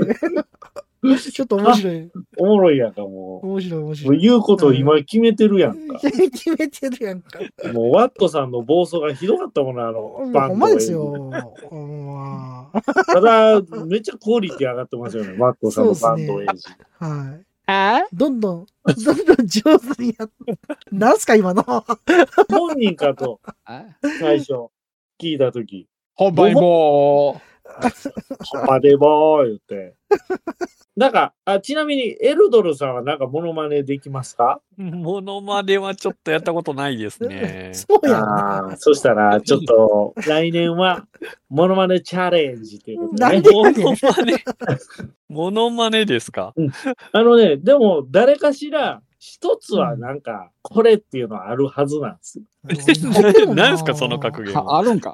[1.32, 2.12] ちょっと面白い。
[2.38, 3.88] おもろいやんか、も面白い、面う。
[3.90, 4.18] も白い。
[4.18, 6.00] う言うことを今決めてるやんか。
[6.02, 7.40] 決めてるやんか。
[7.74, 10.92] もうワットさんの暴走がひどかったもんな、あの、バほんまです。
[10.92, 11.32] よ。
[13.08, 16.68] ただ、めっちゃクオリティ上がってますよね、ワットさんのバンドエイジ。
[17.00, 17.46] はい。
[17.70, 18.02] あ？
[18.14, 20.32] どんどん、どんどん上手にやっ
[20.92, 21.64] なんすか、今の。
[22.50, 23.42] 本人かと、
[24.20, 24.54] 最初、
[25.20, 27.42] 聞いたとき、ほんまにも
[28.66, 29.97] パデボー言って。
[30.96, 34.62] なんかあ、ちなみに、エルドルさんはなんかモノマネできますか？
[34.78, 37.72] モノマネはちょっとやったことないですね。
[37.76, 38.70] そうやな。
[38.74, 38.78] あ、。
[38.78, 41.06] そしたら、ちょっと、 来年は、
[41.50, 43.44] モノマネチャレンジということでね。
[43.52, 44.44] モノマネ。
[45.30, 46.56] モノマネですか？
[47.12, 52.46] あのね、でも、誰かしら、一つはなんか、これっていうのはあるはずなんですよ。
[53.56, 54.78] 何すかその格う、言は？
[54.78, 55.14] あるんか。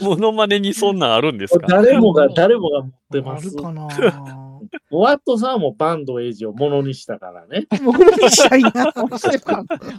[0.00, 1.66] モノマネにそんなんあるんですか？
[1.68, 3.62] 誰もが、誰もが持ってますある。
[3.62, 4.55] かな
[4.90, 7.66] ワットさんはもうバンドエイジをものにしたからね。
[7.84, 8.92] 僕にしたいな。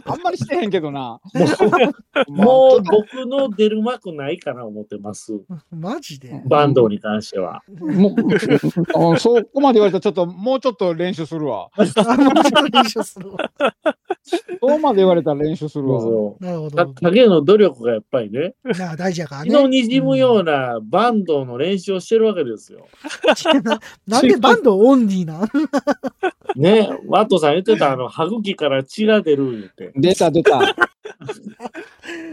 [0.04, 1.20] あんまりしてへんけどな。
[2.28, 5.32] もうまあ僕の出る幕ないかな思ってます。
[5.70, 6.42] マジで？
[6.46, 7.62] バンドに関しては。
[7.78, 8.14] もう
[9.14, 11.68] あそこまで言われたらちょっと、もうちょっと練習するわ。
[11.76, 13.38] あ、もうちょっと練習するわ。
[14.22, 16.02] そこまで言われたら練習するわ。
[16.40, 16.94] なるほかど。
[16.94, 19.50] 影の努力がやっぱりね、なあ大事やからね。
[19.50, 22.86] 気の滲むようなバンドの練習をしてるわけですよ。
[23.62, 25.38] な なんでバンドオンリーな？
[25.44, 25.48] ん
[26.60, 29.92] ね、ワットさん言ってた、あの、歯茎から血が出る言って。
[29.96, 30.58] 出た出た。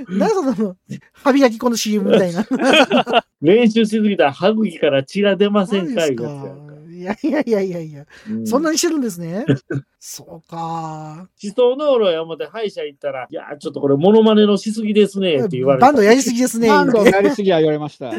[0.10, 0.76] なんその、
[1.14, 2.46] 歯磨き粉の CM みたいな。
[3.42, 6.65] 練習しすぎたら歯茎から血が出ませんかマジいうやつやですか？
[6.96, 9.46] いやいやいやいやいや、うんそんなにしてるんですね？
[10.00, 11.28] そうか。
[11.44, 15.88] 思想能力や思って歯医者行ったら、いや、ちょっとこれモノマネのしすぎですねって言われた。
[15.88, 16.68] バンドやりすぎですね。
[16.70, 18.12] バンドやりすぎは言われました。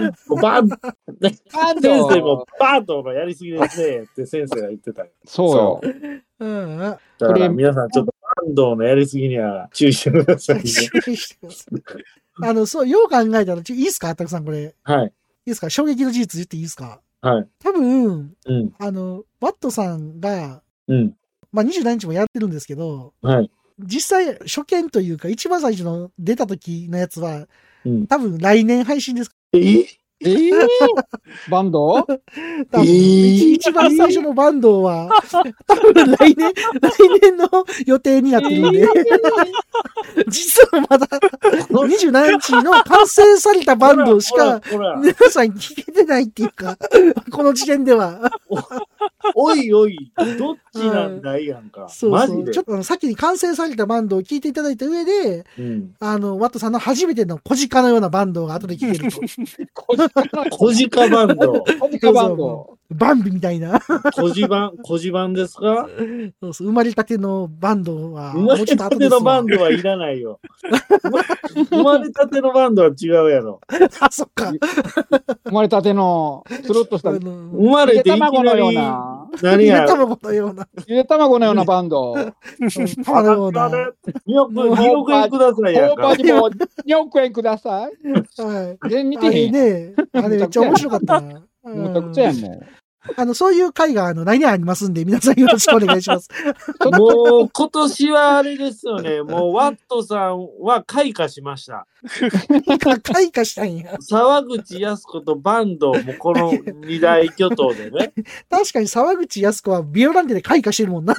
[0.43, 1.41] バンバン先
[1.81, 5.09] 生ドもバンドのやりすぎですねって先生が言ってたよ。
[5.25, 5.81] そうよ。
[6.41, 6.79] うん。
[6.79, 10.63] だから皆さんちょっとバンドのやりすぎには注意してくださいね。
[11.05, 12.03] 注意してください
[12.43, 14.15] あの、そう、よう考えたら、ちょいいですか？
[14.15, 14.61] たくさんこれ。
[14.61, 15.13] いいはい。
[15.47, 15.71] ですか？
[15.71, 17.01] 衝撃の事実言っていいですか？
[17.27, 17.49] はい。
[17.59, 18.73] 多分、うん。
[18.79, 21.17] あの、ワットさんが、うん。
[21.51, 23.51] まあ、27日もやってるんですけど、はい。
[23.81, 27.49] 実際、初見というか、一番最初の出た時のやつは、
[27.85, 28.07] うん。
[28.07, 29.31] 多分来年配信です。
[29.53, 29.87] え
[30.21, 30.51] えー、
[31.51, 32.07] バンド？
[32.83, 35.11] 一番最初のバンドは、
[35.67, 37.49] 多分来年、来年の
[37.85, 38.89] 予定になってるんで、
[40.29, 44.61] 実はまだ27日の完成されたバンドしか、
[44.99, 46.79] 皆さん聞けてないっていうか、
[47.31, 48.31] この時点では。
[49.35, 51.89] おいおい、どっちなんだいやんか。
[51.89, 52.51] そうそう。
[52.51, 52.65] ちょっ。
[52.65, 55.95] とあの先に完成されたバンドを聞いていただいた上で、うん。
[56.01, 59.21] あの、ワットさんの初めての小鹿のようなバンドが後で聴けると。
[60.51, 61.65] 小鹿バンド。
[61.81, 62.76] コジカバンド。
[62.91, 63.81] バンビみたいな。
[64.15, 65.89] 小鹿バン、 小鹿バンですか？
[66.43, 70.41] そうそう生まれたてのバンドは、生まれたてのバンドはいらないよ。
[71.71, 73.61] 生まれたてのバンドは違うやろ。
[74.01, 74.53] あ、そっか。
[75.45, 77.21] 生まれたての、つるっとした、生
[77.71, 78.73] まれていき卵のような。
[78.73, 79.87] り、な、何やゆで。
[79.89, 82.15] 卵のような、ゆで卵のようなバンド。
[82.15, 82.33] うん。
[83.05, 83.69] 玉のような。
[83.69, 85.97] 2億2億円くださいやん。
[85.97, 86.23] か大葉。
[86.23, 88.43] にも2億円ください。
[88.43, 88.89] はい。
[88.89, 89.53] 全然見あれてへん。
[89.53, 91.43] ね、あれめっちゃ面白かったな。
[91.75, 92.67] むちゃくちゃやん、もう。
[93.17, 96.29] あの、そういう会が、あの、来年ありますんで、皆さんよろしくお願いします。
[96.99, 99.23] もう今年はあれですよね。
[99.23, 101.87] もうワットさんは開花しました。
[103.03, 103.97] 開花したんや。
[104.01, 106.53] 沢口靖子とバンドもこの
[106.87, 108.13] 二大巨頭でね。
[108.51, 111.15] 確かに沢口靖子はビオランテで開花してるもんな。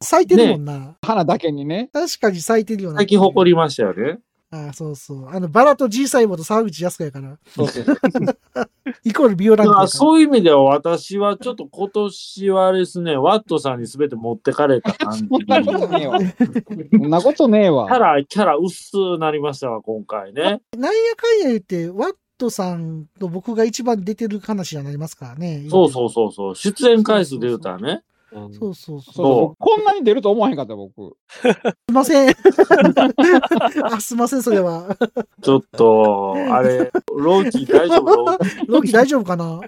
[0.00, 0.96] 咲いてるもんな。
[1.02, 1.90] 花だけにね。
[1.92, 3.00] 確かに咲いてるような。
[3.00, 4.18] 咲き誇りましたよね。
[4.54, 5.28] ああ、そうそう。
[5.30, 7.96] あの、バラと G 細胞と沢口靖子やから、そうそうそう。
[9.02, 9.78] イコールビオランテやから。
[9.78, 15.26] まあ、そういう意味では私はちょっと今年はですね、ワットさんに全て持ってかれた感じ。
[15.26, 16.18] そんなことねえわ。
[16.20, 17.98] そんなことねえキャわ。
[17.98, 20.60] ラ、キャラ薄なりましたわ、今回ね。
[20.76, 25.66] なんやかんや言って、ワットさんと僕が一番出てる話になりますからね。
[25.70, 26.54] そうそうそうそう。
[26.54, 28.02] 出演回数で言うたらね。
[28.34, 29.56] うんそうそうそう。
[29.58, 31.16] こんなに出ると思わへんかった、僕。
[31.28, 32.34] すいません。
[33.84, 34.96] あ、すいません、それは。
[35.42, 38.24] ちょっと、あれ、ローキー大丈夫？
[38.66, 39.60] ローキー大丈夫かな？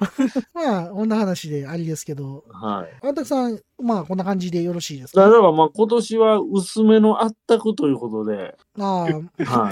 [0.55, 2.45] まあ、こんな話でありですけど。
[2.51, 3.07] はい。
[3.07, 5.21] あたくさん、まあ、こんな感じでよろしいですか？
[5.23, 9.13] だからまあ今年は薄めのあったくということで、ああ、はい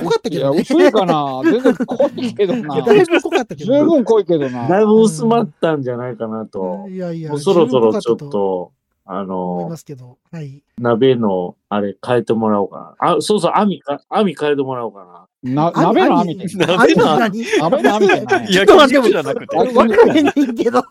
[0.04, 0.60] 濃かったいや、けどね。
[0.60, 1.40] 薄いかな。
[1.44, 2.80] 全然濃いけどな。
[2.82, 3.72] だいぶ濃かったけど。
[3.78, 4.68] 十分濃いけどな。
[4.68, 6.86] だいぶ薄まったんじゃないかなと。
[6.88, 8.72] いやいや、もうそろそろちょっと、
[9.14, 10.18] あの思いま、すけど。
[10.30, 10.62] はい。
[10.78, 13.14] 鍋のあれ変えてもらおうかな。
[13.16, 16.56] あ、そうそう、網か、網変えてもらおうかな鍋の網って。
[16.56, 17.44] 鍋の網何？
[17.60, 18.48] 鍋の網って何？
[18.54, 19.56] 焼き肉じゃなくて。
[19.56, 20.82] あわかれないけど。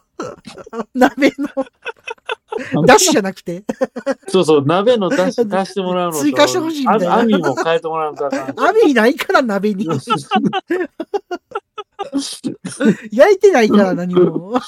[0.94, 3.64] 鍋の、ダッシュじゃなくて。
[4.06, 4.16] な。
[4.28, 6.20] そうそう、鍋の出し足してもらうのと。
[6.20, 8.32] 追加してほしいみたいなあ網も変えてもらうかん。
[8.56, 9.88] 網ないから鍋に。
[13.12, 14.60] 焼いてないから何も。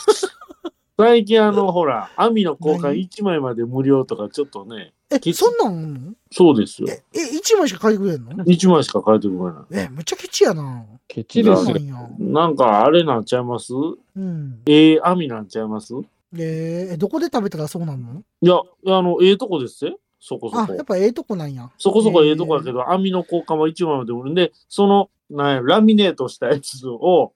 [0.98, 6.88] 最近あの、ほら、網の交換1枚まで無料とかちょっとね、え、そんなんのそうですよ。
[6.90, 7.02] え、
[7.36, 9.38] 一枚しか書いてくれんの？1枚しか変えてくれ
[9.78, 9.86] ない。
[9.86, 10.86] え、むっちゃケチやな。
[11.08, 11.78] ケチですよ
[12.20, 12.48] な。
[12.48, 13.74] んかあれなんちゃいます？
[13.74, 14.62] うん。
[14.66, 15.94] ええ網なんちゃいます？
[16.36, 18.24] えー、えどこで食べたらそうなんの？
[18.42, 18.56] いや、
[18.98, 20.00] あの、ええとこですよ。
[20.20, 20.86] そこそあ、こやっ。
[20.86, 21.70] ぱええとこなんや。
[21.78, 27.34] そこそこええとこやけど、網の交換は1枚まで売るんで、その、なんやラミネートしたやつを、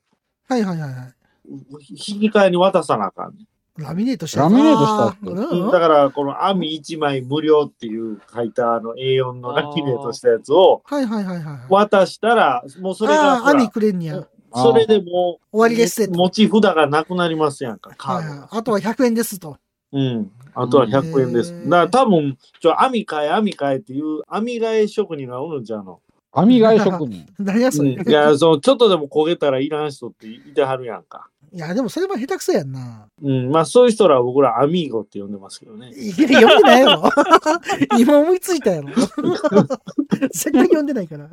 [0.47, 1.13] はいはいはいはい。
[1.49, 3.45] 引き換えに渡さなあかんね
[3.77, 5.71] ラミネートしたラミネートしたうんん。
[5.71, 11.59] だから、この網1枚無料っていう書いたあの A4 のラミネートしたやつをはいはいはいはい。
[11.69, 14.27] 渡したら、もうそれがああ、網くれんにや。
[14.53, 18.29] それでもう、終わりですって持ち札がなくなりますやんか、カードが。
[18.29, 18.47] はいはい。
[18.51, 19.57] あとは100円ですと。
[19.91, 20.31] うん。
[20.55, 21.55] あとは100円です。
[21.65, 25.99] だから多分、ちょ、網買え、網買えっていう網替え職人がおるんじゃうの？
[26.31, 27.27] 網替え職人。
[27.37, 27.91] 何やそれ。
[27.91, 31.29] いや、そう、ちょっとでも焦げたらいらん人っていてはるやんか。
[31.53, 33.07] いや、でもそれも下手くそやんな。
[33.21, 35.91] うん、まあそういう人らは僕らアミーゴって呼んでますけどね。
[35.91, 37.09] いや、読んでないやろ。
[37.97, 38.89] 今思いついたやろ。
[40.33, 41.29] 絶対読んでないから。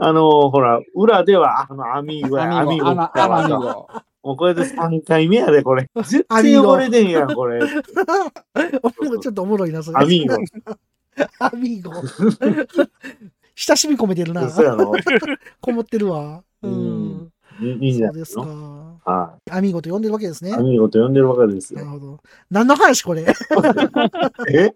[0.00, 3.88] あのほら、裏では、あの、アミーゴや、アミーゴ。
[4.22, 5.88] もうこれで3回目やで、これ。
[5.96, 7.60] 絶アミーゴ対汚れてんやん、これ。
[9.20, 9.98] ちょっとおもろいな、それ。
[9.98, 10.34] アミーゴ。
[11.38, 11.92] アミーゴ。
[13.56, 14.48] 親しみ込めてるな。
[14.50, 14.92] そうやろ。
[15.60, 16.42] こもってるわ。
[16.62, 17.30] ううんん。
[17.60, 18.42] いいいんじゃそうですか。
[18.42, 20.54] はアミーゴと呼んでるわけですねい。
[20.54, 20.58] ア。
[20.58, 21.80] ミーゴと呼んでるわけですよ。
[21.80, 22.20] なるほど。
[22.50, 23.22] 何の話これ？
[24.52, 24.74] え？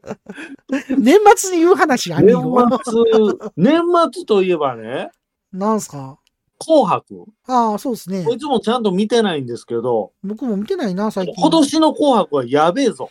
[0.98, 2.58] 年末に言う話、アミゴ。
[2.60, 3.80] 末、年
[4.12, 5.10] 末といえばね、
[5.52, 6.18] なんすか？
[6.58, 7.24] 紅白。
[7.46, 8.32] ああ、そうですねこ。
[8.32, 11.34] いつもちゃんと見てないんですけど、僕も見てないな、最近。
[11.36, 13.10] 今年の紅白はやべえぞ。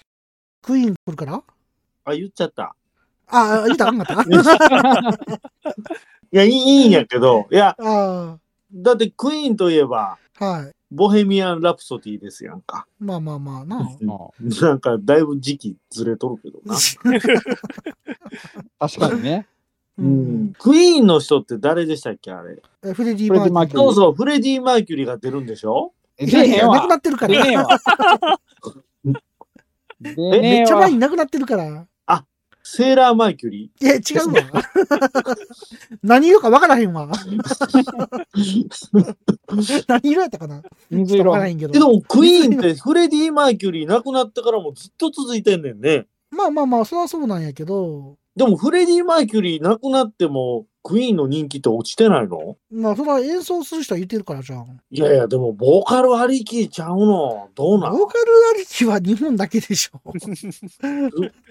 [0.62, 1.44] クイーン来るから？
[2.06, 2.76] あ、言っちゃった。
[3.28, 5.70] ああ、言ったらあかんかった
[6.34, 8.38] いや、いいいいんやけど、いや、あ
[8.74, 10.72] だってクイーンといえば、あ、はい。
[10.92, 12.88] ボヘミアン・ラプソディですやんか。
[13.00, 13.90] まあまあまあな。
[14.62, 16.76] なんか、だいぶ時期ずれとるけどな。
[18.80, 19.48] 確かにね。
[19.98, 20.54] うん。
[20.60, 22.62] クイーンの人って誰でしたっけあれ。
[22.84, 23.86] えフレディ・マーキュリー。
[23.86, 25.94] そうそう、フレディ・マーキュリーが出るんでしょ？
[26.18, 26.96] 出いやいや、へんわなくな。
[26.98, 27.36] ってるから。
[27.46, 27.64] えわ
[30.64, 31.00] っちゃ前に。
[31.00, 31.88] なくなってるから。
[32.66, 34.64] セーラーマイキュリいや、違うわ。
[36.02, 37.10] 何色か分からへんわ。
[39.88, 40.62] 何色やったかな？
[40.90, 41.40] 水色分か。
[41.40, 41.72] らへんけー。
[41.72, 41.92] でど。
[41.92, 46.06] も、クイーンってフレディ・マイキュリー亡くなってからもずっと続いてんねんね。
[46.32, 52.58] まあまあまあ、それはそうなんやけど、でも、フレディ・マイキュリー亡くなっても、クイーンの人気って落ちてないの？
[52.70, 54.82] まあ、それは演奏する人は言ってるからじゃん。
[54.92, 57.50] いやいや、でも、ボーカルありきちゃうの。
[57.56, 57.94] どうなん？
[57.94, 58.20] ボーカル
[58.54, 60.02] ありきは日本だけでしょ。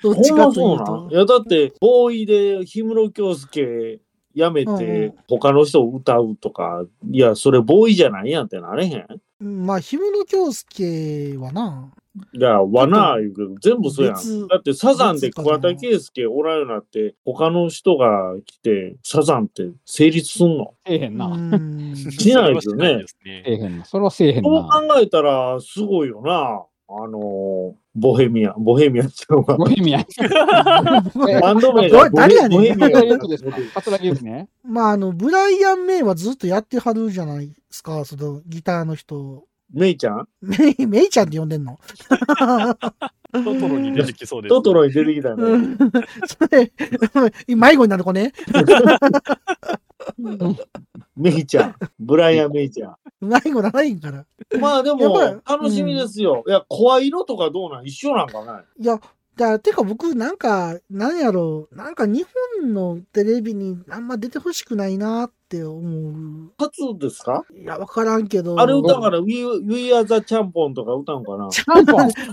[0.02, 0.86] どっちかそうなん？
[0.86, 1.08] と。
[1.10, 4.00] いや、だって、ボーイで氷室京介
[4.34, 9.06] 辞めてん、他の人を歌うとか、いや、それボーイじゃないやんってなれへん
[9.40, 11.90] まあ、氷室京介はな、
[12.34, 14.46] いや、わなあ言うけど、全部そうや別ん。
[14.48, 20.74] だって、サザンで桑田佳祐おらんようになって、他の人が来て、サザンって成立すんの？
[20.86, 21.26] せえへんな。
[21.26, 21.96] うん。
[21.96, 23.84] しないですよねそれはしないですねせえへんな。
[23.86, 24.68] それはせえへんそうな。
[24.68, 26.64] 考えたら、すごいよな。
[26.94, 30.04] あの、ボヘミアン、ボヘミアンっていうのはボヘミアン。
[31.40, 34.48] バンド名どが誰やねんボヘミアン桂由紀ですか桂由紀ね。
[34.62, 39.44] まあ、あの、ブライアン・メイはずっとやってはるじゃないですか、そのギターの人。
[39.72, 40.28] メイちゃん？
[40.42, 41.78] メイ、メイちゃんって呼んでんの？
[43.32, 44.50] トトロに出てきそうです。
[44.50, 45.66] トトロに出てきたうね。
[45.66, 45.78] ん
[46.26, 46.70] それ、
[47.48, 48.32] 迷子になる子ね。
[51.16, 51.74] メイちゃん。
[51.98, 54.18] ブライアン・メイちゃ迷子ならへんから。
[54.18, 54.26] ん。
[54.60, 56.44] まあでやもっ、楽しみですよ。
[56.46, 57.86] いや、声色とかどうなん？
[57.86, 58.62] 一緒なんかな？
[58.78, 59.00] いや、
[59.36, 62.26] だてか僕、なんか、なんやろう、なんか日
[62.60, 65.78] 本のテレビにあんま出てほしくないなって思
[66.10, 66.52] う。
[66.58, 67.42] 初ですか？
[67.54, 68.60] いや、わからんけど。
[68.60, 71.48] あれ歌うから、We, We Are the Champion とか歌うんかな？
[71.48, 71.86] チャン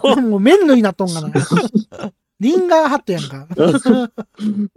[0.03, 0.29] ポン。
[0.29, 1.31] もう麺類になっとんかな。
[2.41, 3.47] リンガーハットやんか。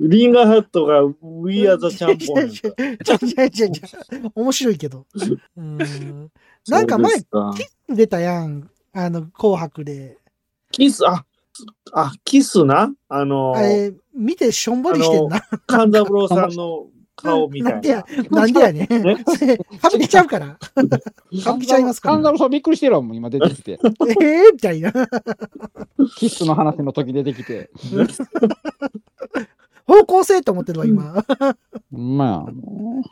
[0.01, 2.51] リンガーハットが We Are the Champion。
[3.05, 3.89] ちゃちゃちゃちゃ
[4.35, 5.07] 面白いけど。
[5.57, 5.79] うん
[6.69, 7.21] なんか前そう
[7.57, 8.69] ですか出たやん。
[8.93, 10.19] あの、紅白で。
[10.71, 11.25] キス、あ、
[11.93, 12.93] あ、キスな？
[13.09, 15.41] あのあ、れ、見てしょんぼりしてんな。
[15.67, 18.89] 勘三郎さんの顔みたいなんでやな。、なんでやね
[19.83, 20.47] はびきちゃうから。
[20.47, 20.59] は
[21.59, 22.15] びきちゃいますから。
[22.15, 23.79] カンガルーさんびっくりしてるわ、もう今出てきて。
[24.21, 24.93] ええみたいな。
[26.17, 27.71] キスの話の時出てきて。
[29.85, 31.25] 方向性と思ってるわ、今。
[31.91, 32.53] まあ、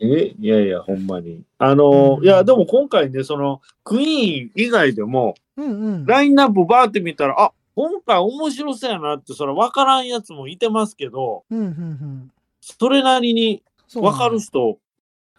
[0.01, 0.35] え？
[0.39, 1.43] いやいや、ほんまに。
[1.59, 6.07] あの、うんいや、でも今回ね、その、クイーン以外でも、うんうん。
[6.07, 12.33] ラインナップバーって見たら、あ、今回面白そうやなって、それ分からんやつもいてますけど、うんうんうん。
[12.61, 14.79] それなりにそうなん分かる人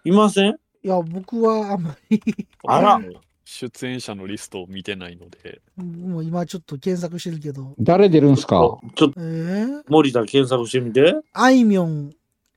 [0.03, 0.55] いません？
[0.83, 2.19] いや、僕はあんまり、
[2.65, 2.99] あら
[3.45, 7.75] 出演者のリストを見てないので、もう今ちょっと検索してるけど。
[7.79, 8.79] 誰出るんすか？
[8.95, 11.15] ちょっとえー、森田検索してみて。
[11.33, 12.11] あいみょん、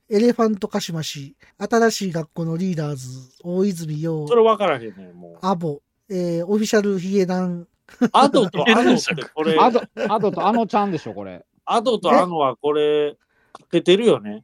[0.09, 3.07] エレファントカシマシ、新しい学校のリーダーズ、
[3.43, 5.37] 大泉洋そ、れ分からへんねん、もう。
[5.45, 7.67] アボ、えー、オフィシャルヒゲダン、
[8.11, 11.45] アドとアノってこれ、アド、アドとあのちゃんでしょ、これ。
[11.65, 13.13] アドとアノはこれ、
[13.53, 14.43] かけてるよね。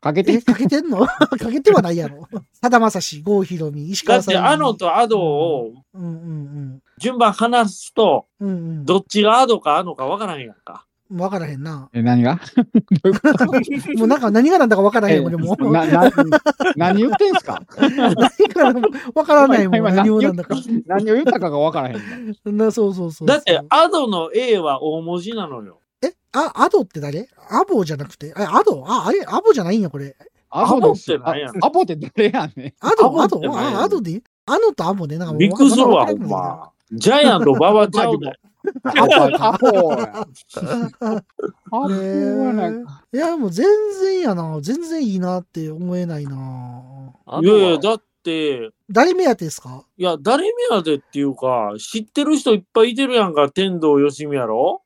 [0.00, 0.40] かけて？
[0.42, 1.06] かけてんの？
[1.06, 2.28] かけてはないやろ。
[2.52, 4.44] さだまさし、郷ひろみ、石だって川さゆり。
[4.54, 8.48] アノとアドをうんうん順番話すと、うん。
[8.48, 8.84] うんうん。
[8.84, 10.86] どっちがアドかアノか分からへんやんか。
[11.14, 11.88] わからへんな。
[11.92, 12.38] え、何が？
[13.96, 15.56] もうなんか何がなんだかわからへん、俺も。
[15.70, 16.10] な、な、
[16.76, 17.62] 何言ってんすか？
[17.78, 20.54] 何がわからないもん、今何をなんだか。
[20.86, 21.96] 何を言ったかがわからへん
[22.46, 22.52] の。
[22.66, 23.28] なそうそうそう。
[23.28, 25.80] だって、アドの A は大文字なのよ。
[26.02, 27.28] え、あ、アドって誰？
[27.50, 28.84] アボじゃなくて、あ、アド？
[28.86, 30.16] あ、あれ、アボじゃないんや、これ。
[30.50, 31.50] アボって何や？
[31.62, 32.72] アボって誰やねん？
[32.86, 33.40] アド、アド？
[33.80, 35.16] アドでアノとアボね。
[35.18, 36.70] なんかもうびっくりするわ、ほんま。
[36.92, 38.32] ジャイアント馬場ちゃうで。
[38.82, 40.26] アポ、アポや。
[40.26, 40.26] ア
[41.70, 43.04] ポねやなんか。
[43.12, 43.66] いや、もう全
[44.00, 44.58] 然やな。
[44.60, 47.12] 全然いいなって思えないな。
[47.42, 49.84] いやいや、は、だって、誰目当てですか？
[49.96, 54.82] いや、誰目当てっていうか、知ってる人いっぱいいてるやんか、天童よしみやろ？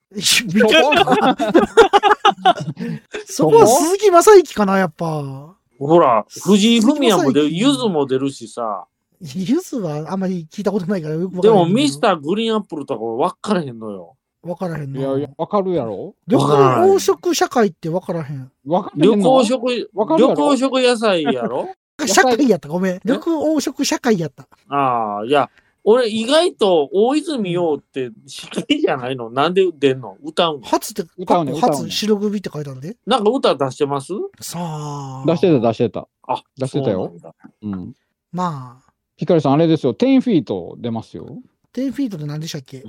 [3.27, 5.55] そこは鈴木正幸かな、やっぱ。
[5.79, 8.87] ほら、藤井フミヤも出る、ゆずも出るしさ。
[9.21, 14.17] ユズはあんまり聞いたことないからよくわかでも、らへんけどミスターグリーンアップルとか分からへんのよ。
[14.43, 15.01] わからへんな。
[15.01, 16.15] いやいや、わかるやろ？
[16.27, 18.53] 緑わからない黄色社会ってわからへん。
[18.67, 20.35] わかる緑黄色、わかるやろ？
[20.35, 21.69] 緑黄色野菜やろ？
[22.07, 23.01] 社会やった、ごめん。
[23.05, 24.47] 緑黄色社会やった。
[24.69, 25.51] ああ、いや、
[25.83, 29.31] 俺意外と大泉洋って司会じゃないの？
[29.31, 30.17] なんで出んの？
[30.23, 30.67] 歌うの？
[30.67, 32.97] 初って、歌うね初白組って書いてあるで。
[33.07, 34.13] なんか歌出してます？
[34.41, 35.25] さあ。
[35.27, 36.07] 出してた、出してた。
[36.29, 37.35] あ、出してたよそうなんだ。
[37.63, 37.95] うん。
[38.31, 38.88] まあ、
[39.19, 39.95] ヒカリさん、あれですよ。
[39.95, 41.27] 10フィート出ますよ。
[41.75, 42.85] 10フィートで何でしたっけ？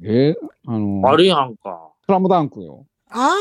[0.00, 1.88] えあの、あれやんか。
[2.06, 2.86] スラムダンクよ。
[3.08, 3.34] あ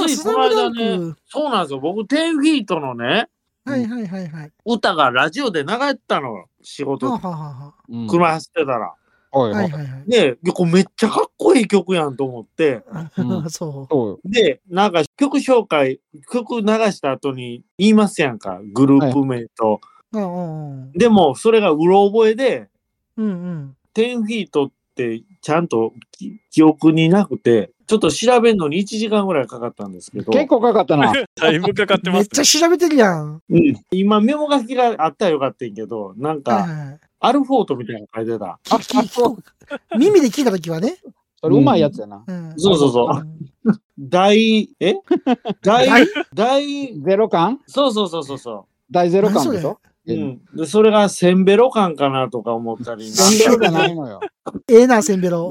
[0.00, 1.16] あ、ついスラムダンこの間ク。
[1.26, 1.80] そうなんですよ。
[1.80, 3.28] 僕、10フィートのね、
[3.66, 4.52] はいはいはいはい。
[4.64, 6.48] 歌がラジオで流れてたのよ。
[6.62, 8.94] 仕はあ、事、はあはあは車走ってたら。
[9.32, 9.62] ははいはい。
[9.64, 10.10] はいはいはい。
[10.10, 12.82] で、これめっちゃかっこいい曲やんと思って、
[13.18, 14.20] うんそそうよ。
[14.24, 16.00] で、なんか曲紹介、
[16.32, 19.66] 曲流した後に言いますやんか、グループ名と。
[19.66, 19.68] う。
[19.72, 20.92] うんうんうん。
[20.92, 22.68] でも、それがうろ覚えで、
[23.16, 23.76] うんうん。
[23.94, 31.12] 10フィートってちゃんと記記憶になくて、ちょっと調べるのに1時間ぐらいかかったんですけど、結構かかったな。
[31.36, 32.44] だいぶかかってめっますね。
[32.44, 33.42] ちゃ調べてるやん。
[33.48, 37.00] うん今メモ書きがあったらよかったんやけど、なんはいか、はいはい。
[37.20, 38.58] アルフォートみたいなの書いてた。
[39.96, 40.96] 耳で聞いたときはね。
[41.40, 42.24] それうまいやつやな。
[42.26, 42.54] うん。
[42.56, 44.94] そうそうそううん大、え？
[45.62, 47.60] 大大、大、ゼロ感？
[47.66, 49.78] そうそうそうそうそ大ゼロ感でしょ？
[50.06, 50.12] う。
[50.12, 50.40] うん。
[50.54, 53.10] で、それがセンベロ感かなとか思ったり。
[53.10, 54.20] センベロじゃないのよ。
[54.68, 55.50] ええな、せんべろ。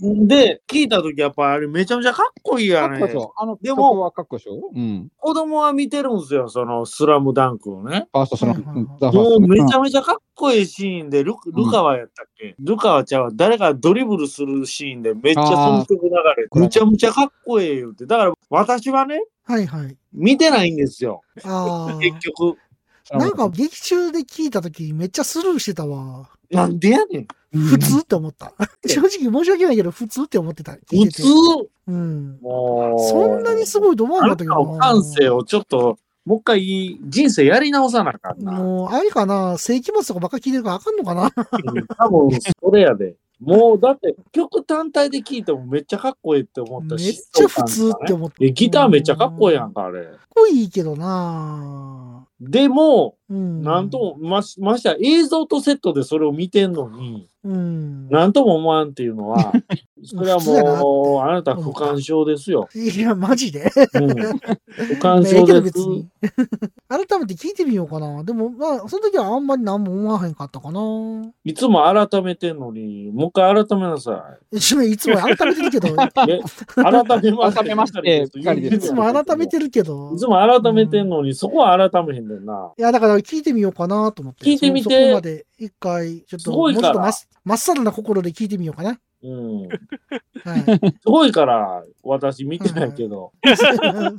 [0.00, 3.22] で、聞いたときやっぱあれめちゃめちゃかっこいいかやねっこいいでし。
[3.22, 3.32] ょ。
[3.36, 4.70] あのでもかっこいいでしょ？
[4.74, 5.08] うん。
[5.18, 8.08] 子供は見てるんですよ、そのスラムダンクをね。
[8.12, 18.06] ファーストその、はいはいはいうんザファーもうめちゃめちゃかっこいいシーンで、ルルカワやったっけ、ルカワちゃうわ誰かドリブルするシーンでめっちゃその曲流れて、むちゃむちゃかっこいい言うて。
[18.06, 19.96] だから私はね、はいはい。
[20.12, 22.56] 見てないんですよ、あ結局。
[23.10, 23.18] あ。
[23.18, 26.28] なんか劇中で聞いたときめっちゃスルーしてたわ。
[26.50, 27.26] なんでやねん。
[27.52, 28.52] 普通って思った。
[28.86, 30.74] 正直申し訳ないけど、普通って思ってた。
[30.74, 31.22] てて普通
[31.88, 32.38] うん。
[32.40, 33.00] もう。
[33.08, 38.52] そんなにすごいと思わあなかったけど感性をちょっと、もう一回人生やり直さなあかんな。
[38.52, 41.22] もう、あれかな、世紀末とかばっか聞いてるからあかんのかな？
[41.24, 43.14] うん多分、それやで。
[43.40, 47.04] もう、だって、曲単体で聴いてもめっちゃかっこいいって思ったし。
[47.04, 48.36] めっちゃ普通って思った。
[48.40, 50.04] えギターめっちゃかっこいいやんか、あれ。
[50.04, 53.62] かっこいいけどなでも、うん。
[53.62, 58.08] なんとも、まし、ましてや映像とセットでそれを見てんのに、うん。
[58.08, 59.52] なんとも思わんっていうのは、
[60.04, 62.68] それはもう、あなた不干渉ですよ。
[62.74, 63.70] いや、マジで？
[63.94, 64.08] うん。
[64.08, 65.62] 不干ええけど渉です。
[65.62, 66.08] 別に。
[66.88, 68.24] 改めて聞いてみようかな。
[68.24, 70.80] でも、まあ、その時はあんまり何も思わへんかったかな。
[71.44, 75.92] いつも改めてんのに、もう一回改めなさ一応 いつも改めてるけど、い。
[75.92, 76.40] え、
[76.74, 77.52] 改めま。
[77.52, 80.18] 改めまして言ういつも改めてるけどい。
[80.18, 82.72] つも改めてんのに、そこは改めへんねんな。
[82.76, 84.44] いや、だから聞いてみようかなと思って。
[84.44, 87.00] 聞いてみてそそこまで一回、ちょっすと、もうちょっと
[87.44, 88.98] まっさらな心で聞いてみようかな。
[89.22, 89.68] うん。
[90.44, 90.92] はい。
[91.00, 93.32] すごいから、私見てないけど。
[93.42, 94.18] なんで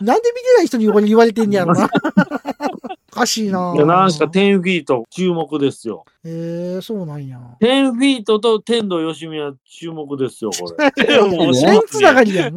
[0.00, 1.88] 見てない人に横に言われてんねやろな。
[3.12, 6.06] おかしいないや、なんしか10フィート注目ですよ。
[6.24, 7.38] えー、そうなんや。
[7.60, 11.26] 10フィートと天童よしみは注目ですよ、これ。
[11.26, 12.56] いもう全つながりやん。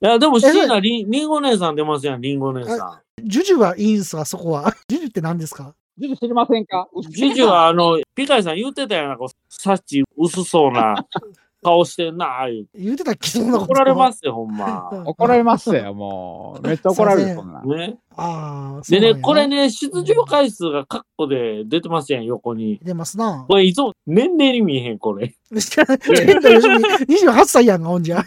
[0.00, 4.72] や、でも、えそれ椎名りんご姉さん出ますやん、りんご姉さジュジュはいいんすわ、そこは。
[4.88, 5.74] ジュジュって何ですか？
[5.98, 6.86] ジュジュ知りませんか？
[6.96, 7.02] ん。
[7.10, 10.94] ジュジュは、あの、ピカイさん言ってたやん、こう、サッチ薄そうな
[11.66, 13.72] 顔してんな、言う言うてたっけそんなこと。
[13.72, 14.88] 怒られますよ、ほんま。
[15.04, 16.66] 怒られますよ、もう。
[16.66, 17.60] めっちゃ怒られる、そんな。
[17.62, 17.98] ね。
[18.14, 19.48] ああ、でね、これ。
[19.48, 22.78] ね、出場回数がカッコで出てますやん、横に。
[22.84, 23.46] 出ますな。
[23.48, 25.34] これ、いつも年齢に見えへん、これ。
[25.50, 28.22] 健太よしみ28歳やんか、ほんじゃ。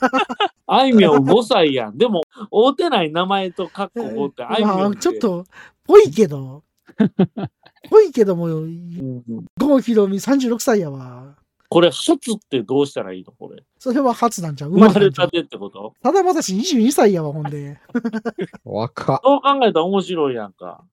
[0.68, 1.98] あいみょん5歳やん。
[1.98, 4.98] でも、会うてない名前とカッコ5って、あいみまあょん。
[4.98, 5.46] ちょっと、
[5.88, 6.64] ぽいけど。
[7.90, 9.24] ぽいけども、うん
[9.58, 11.39] 郷ひろみ36歳やわ。
[11.72, 12.18] これ、初っ
[12.50, 13.32] てどうしたらいいの？
[13.32, 13.64] これ。
[13.78, 15.94] それは初なんちゃう生まれたてってこと？
[16.02, 17.80] ただまさし22歳やわ、ほんで。
[18.64, 19.20] 若っ。
[19.24, 20.84] そう考えたら面白いやんか。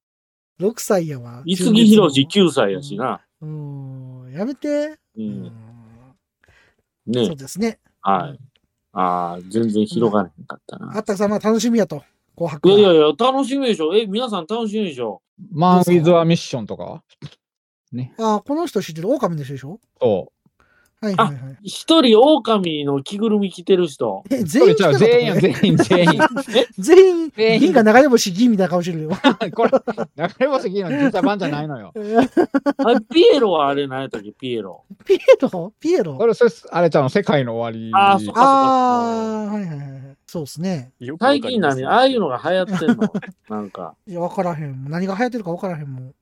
[0.60, 1.42] 6歳やわ。
[1.46, 3.22] 五木ひろし9歳やしな。
[3.40, 3.48] うー
[4.28, 4.68] ん、やめて。
[4.68, 4.98] う。
[5.18, 5.52] うんん
[7.14, 7.36] そうね。
[7.36, 7.78] ですね。
[8.02, 8.38] はい。
[8.92, 11.00] ああ、全然広がらへんかったあな。
[11.00, 12.02] ったくさんは楽しみやと。
[12.34, 12.78] 紅白は。
[12.78, 13.94] いやいやいや、楽しみでしょ。
[13.96, 15.22] え、皆さん楽しみでしょ？
[15.52, 17.02] マン・ウィズ・ア・ミッションとか？
[18.18, 19.10] あ、この人知ってる？
[19.10, 19.80] 狼の人でしょ？
[20.00, 20.32] そ
[21.02, 21.58] はいはいはい。
[21.62, 24.24] 一人狼の着ぐるみ着てる人。
[24.30, 24.44] え、う。
[24.44, 26.20] 全員来たかった全員や、全員、全員。
[26.78, 29.10] 全員、全員銀が流れ星銀みたいな顔してるよ。
[29.54, 29.70] これ、
[30.16, 31.92] 流れ星銀の実際版じゃないのよ。
[32.78, 34.32] あれピエロはあれ何やったっけ？
[34.32, 34.84] ピエロ。
[35.04, 35.72] ピエロ？
[35.78, 36.16] ピエロ？
[36.16, 37.90] これ、それあれちゃうの、世界の終わり。
[37.94, 40.16] あーそっかああ、はいはいはい。
[40.26, 40.92] そうですね。
[41.20, 43.12] 最近何ああいうのが流行ってんの？
[43.50, 43.94] なんか。
[44.06, 44.86] いや、わからへん。
[44.88, 46.14] 何が流行ってるかわからへんもん。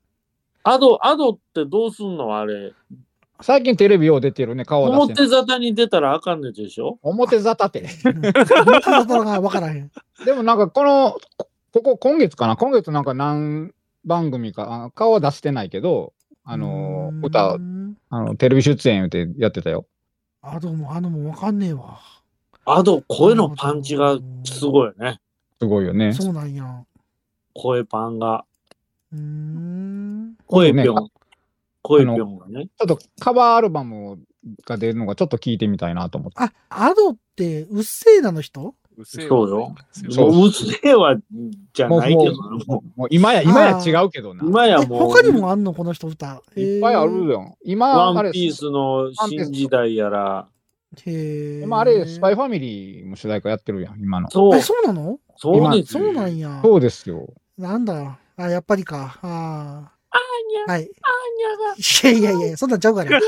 [0.65, 2.37] アド、アドってどうすんの？
[2.37, 2.73] あれ。
[3.41, 5.29] 最近テレビよう出てるね、顔を出してる。
[5.29, 6.99] 表沙汰に出たらあかんねでしょ？
[7.03, 7.81] 表沙汰って。
[8.05, 8.23] うん
[9.09, 9.91] 何がわからへん。
[10.25, 12.57] でもなんかこの、こここ今月かな？
[12.57, 13.73] 今月なんか何
[14.05, 16.13] 番組か、あ顔は出してないけど、
[16.45, 17.59] あの歌、あ
[18.21, 19.87] の、テレビ出演ってやってたよ。
[20.43, 21.99] あ、どうも、あのもわかんねえわ。
[22.67, 25.21] アド、声のパンチがすごいよね。
[25.59, 26.13] すごいよね。
[26.13, 26.85] そうなんや。
[27.55, 28.45] 声パンが。
[29.13, 30.35] うーん。
[30.47, 30.95] 声ぴょ。
[30.95, 31.11] ん
[31.85, 32.69] 声ぴょんがね。
[32.79, 34.19] ちょっとカバーアルバム
[34.67, 36.43] が出るのがちょっと聞いてみたいなと思って。
[36.43, 38.75] あ、アドって、うっせぇなの人？
[38.97, 41.17] うせえそうよそうもう、うせえわ、
[41.75, 42.33] じゃないけど
[42.97, 44.45] もう今や、今や違うけどうな。
[44.45, 46.43] え今やもう、他にもあんのこの人歌。
[46.57, 47.59] いっぱいあるよ。
[47.65, 50.49] 今、あれ、ワンピースの新時代やら、
[51.05, 51.63] へえ。
[51.65, 54.31] 今あれ、スパイファミリーも主題歌やってるやん、今の。
[54.31, 55.19] そうえ、、そうなの？
[55.37, 56.61] そうそうなんや。
[56.63, 57.27] そうですよ。
[57.59, 58.17] なんだ。
[58.37, 59.19] あ、やっぱりか。
[59.23, 59.94] ああ
[60.69, 60.73] あ。
[60.73, 60.83] はい。
[60.83, 63.21] ーにゃが、いやいやいや、そんなんちゃうから。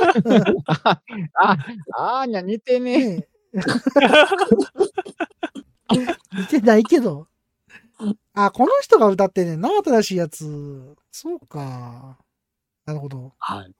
[0.84, 1.00] あ、
[1.96, 3.16] あーにゃ、似てね。
[3.16, 3.26] ね
[5.94, 6.06] え
[6.38, 7.26] 似てないけど。
[8.34, 10.96] あ、この人が歌ってんねんな、新しいやつ。
[11.10, 12.18] そうか。
[12.84, 13.32] なるほど。
[13.38, 13.74] はい。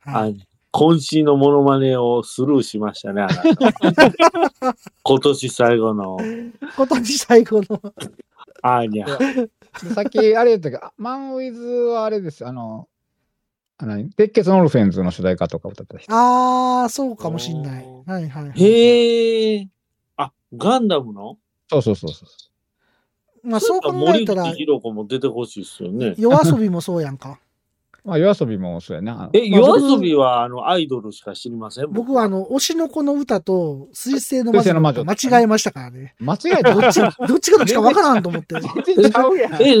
[0.00, 0.20] は。
[0.20, 0.46] はいい。
[0.74, 6.18] 渾身のモノマネをスルーしましたね、あなた 今年最後の、
[6.76, 7.80] 今年最後の。
[8.60, 9.06] あーにゃ。
[9.94, 12.88] さっき、あれ言ったけど、あマンウィズはあれですよあの、
[13.78, 16.12] あの、鉄血のオルフェンズの主題歌とか歌った人。
[16.14, 17.84] あー、そうかもしんない。
[17.84, 18.62] おはいはい、はい。
[18.62, 19.68] へえ。
[20.16, 21.38] あ、ガンダムの？
[21.70, 23.48] そうそうそうそう。
[23.48, 26.14] まあそう考えたら森口、博子も出てほしいっすよね。
[26.16, 27.38] 夜遊びもそうやんか。
[28.04, 29.30] まあ、夜遊びもそうやな。
[29.32, 36.14] え、まあ夜遊びはあのアイドルしか知りません僕はあ、の、推しの子の歌と、水星の魔女間違えましたからね。
[36.20, 36.74] 間違えた？
[36.74, 38.56] どっち、どっちがどっちかわからんと思って。
[38.84, 39.62] 全然ちゃうやん。
[39.62, 39.78] え、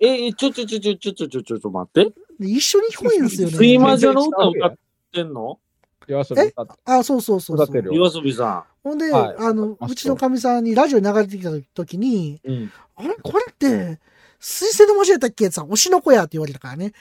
[0.00, 2.04] え、え、ちょちょちょちょちょちょちょちょちょ待って。
[2.40, 3.52] で一緒に聞こえんすよね。
[3.52, 4.74] 睡魔女の歌歌っ
[5.12, 5.58] てんの
[6.06, 6.72] 夜遊び歌って。
[6.86, 7.82] あ、そうそうそうそう。
[7.92, 12.50] 夜遊びさほんで、はいあの、あうちのかみさんにラジオに流れてきた時に、ん。
[12.50, 12.72] うん。
[12.96, 14.00] あれこれって、
[14.40, 16.92] 水星の魔女やったっけさ、推しの子やって言われたからね。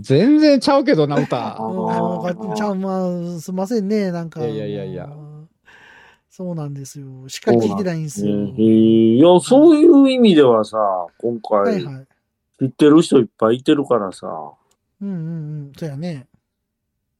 [0.00, 1.36] 全然ちゃうけどな、あ歌。
[1.60, 4.44] ーうんちゃん、まあ、すいませんね、なんか。
[4.44, 5.08] いやいやいや
[6.28, 7.28] そうなんですよ。
[7.28, 8.36] しっかり聞いてないんですよ。
[8.36, 10.76] ねえいや、そういう意味ではさ、
[11.18, 12.06] 今回、はいはい。
[12.58, 14.26] 知ってる人いっぱいいてるからさ。
[15.00, 15.18] うんうんう
[15.70, 15.72] ん。
[15.78, 16.26] そうやね。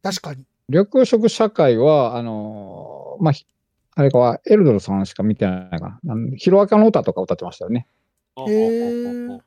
[0.02, 0.44] 確かに。
[0.68, 3.46] 緑色社会は、あのーまあ、ひ
[3.94, 6.12] あれかは、エルドルさんしか見てないかな。
[6.12, 7.86] あのヒロアカの歌とか歌ってましたよね。
[8.48, 9.40] へ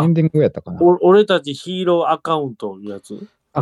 [0.00, 0.80] エンディングやったかな。
[0.82, 3.26] お俺たちヒーローアカウントいうやつ。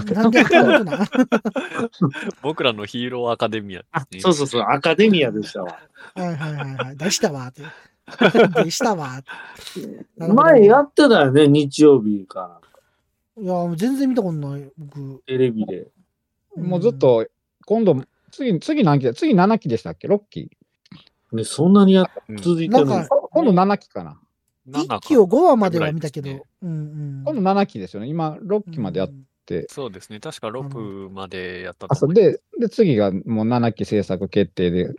[2.42, 3.82] 僕らのヒーローアカデミア。
[4.20, 5.76] そうそうそう、アカデミアでしたわ。
[6.14, 6.96] はいはいはいはい。
[6.96, 7.62] 出したわって。
[8.64, 9.20] 出したわ
[10.16, 12.60] 前やってたよね、日曜日か
[13.36, 13.42] ら。
[13.42, 15.22] いや、全然見たことない、僕。
[15.26, 15.88] テレビで。
[16.56, 17.26] もうずっと、
[17.66, 18.00] 今度、
[18.30, 19.14] 次、次何期だ？
[19.14, 20.50] 次7期でしたっけ ?6 期
[21.32, 22.94] ね、そんなにやうん続いてるの？
[22.96, 24.19] なんか今度7期かな。
[24.68, 26.30] 7か1期を5話までは見たけど。
[26.30, 27.24] ねうんうん。
[27.24, 28.08] 今度7期ですよね。
[28.08, 29.66] 今、6期までやっうんて。
[29.68, 30.20] そうですね。
[30.20, 34.94] 確か6までやったあ、と思いで、で、次がもう7期制作決定で、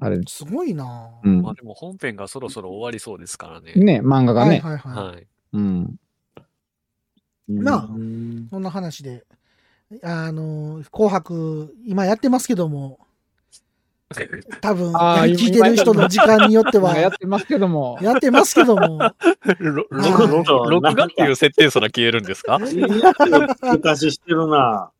[0.00, 1.54] あれ、すごいなぁうんまあ。
[1.54, 3.74] でも本編がそろそろ終わりそうですからね。
[3.74, 4.60] ね、漫画がね。
[4.60, 5.14] はいはいはい。
[5.14, 5.26] はい。
[5.52, 5.96] うん。
[7.48, 9.24] まあうんそんな話で。
[10.02, 12.98] あの、紅白、今やってますけども、
[14.60, 17.98] 多分、あー聞いてる人の時間によっては、やってますけども。
[18.02, 19.12] やってますけども、
[20.70, 22.58] 録画っていう設定すら消えるんですか？
[22.58, 24.90] 昔してるな。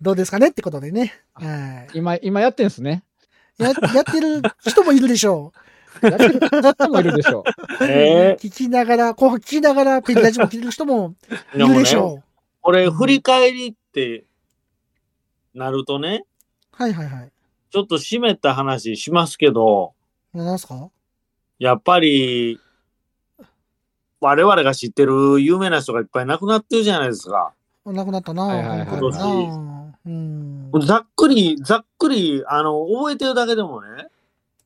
[0.00, 1.12] どうですかねってことでね。
[1.34, 3.02] は今、今やってんすね。
[3.58, 3.62] い。
[3.62, 5.52] ややってる人もいるでしょ
[6.00, 7.44] やってる人もいるでしょ
[7.80, 7.84] う。
[7.84, 11.14] え聞きながら、紅白聞きながら、ペリラジも聞いてる人も
[11.54, 12.22] えいるでしょ
[12.62, 14.24] これ、振り返りって
[15.54, 16.29] なるとね、う。
[16.80, 17.32] はいはいはい。
[17.70, 19.92] ちょっと湿った話しますけど、
[20.32, 20.88] 何すか？
[21.58, 22.58] やっぱり、
[24.20, 27.52] 我々が知ってる有名な人がいっぱい亡くなってるじゃないですか。
[27.84, 30.70] 亡くなったなはいはいはい今回なうん。
[30.86, 34.08] ざっくり、ざっくり、あの、覚えてるだけでもね、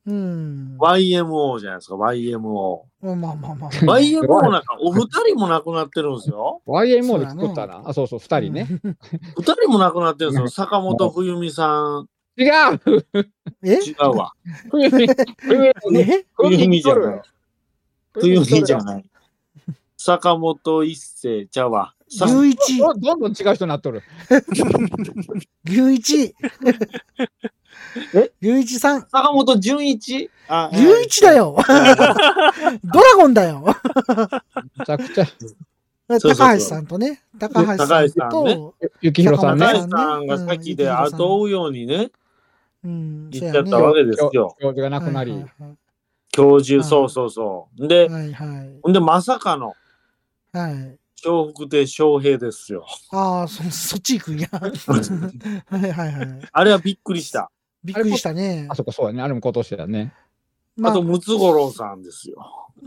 [0.07, 0.77] うん。
[0.79, 2.81] YMO じゃないですか、YMO。
[3.01, 3.69] まあまあまあまあ。
[3.99, 6.61] YMO なんか、お二人も亡くなってるんですよ。
[6.67, 7.81] YMO で作ったな。
[7.85, 8.67] あ、そうそう、二人ね。
[9.37, 10.47] 二人も亡くなってるんですよ。
[10.49, 12.07] 坂本冬美さん。
[12.37, 12.49] 違う
[13.63, 13.75] え？
[13.75, 14.33] 違うわ。
[14.69, 16.25] 冬美、冬美、え？
[16.35, 17.21] 冬美じゃない。
[18.13, 18.83] 冬美じゃい。
[18.85, 19.05] ない。
[19.97, 21.95] 坂本一世ちゃうわ。
[22.09, 24.03] さ牛一、どどんどん違う人になっとる。
[25.65, 26.35] 牛一。
[28.13, 28.31] え？
[28.41, 29.01] 牛一さん。
[29.01, 30.29] 坂本純一？
[30.47, 31.55] あ牛一だよ。
[32.83, 33.65] ドラゴンだよ。
[34.77, 35.25] めちゃくちゃ。
[36.07, 37.21] 高橋さんとね。
[37.39, 39.65] 高橋さん高橋さんと、ゆきひろさんね。
[39.65, 42.11] 高橋さんが先で後を追うようにね、
[42.83, 44.55] うん、言っちゃったわけですよ。
[44.59, 45.31] 教授が亡くなり。
[45.31, 45.77] はいはい
[46.35, 47.87] 教授、はいそうそうそう。
[47.87, 48.79] で、はいはい。
[48.83, 49.73] ほんで、まさかの、
[50.51, 50.97] はい。
[51.25, 52.85] 笑福亭笑平ですよ。
[53.11, 54.49] ああ、そ、そっち行くんや。
[54.51, 56.39] はいはいはい。
[56.51, 57.49] あれはびっくりした。
[57.85, 58.75] びっくりしたねあ。
[58.75, 59.21] そこそうやね。
[59.21, 60.13] あれも今年だね。
[60.75, 62.37] まあと、ムツゴロウさんですよ。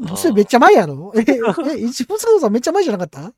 [0.06, 1.12] あ、それめっちゃ前やろ？
[1.16, 3.32] え、え、一ムツゴロウさんめっちゃ前じゃなかった？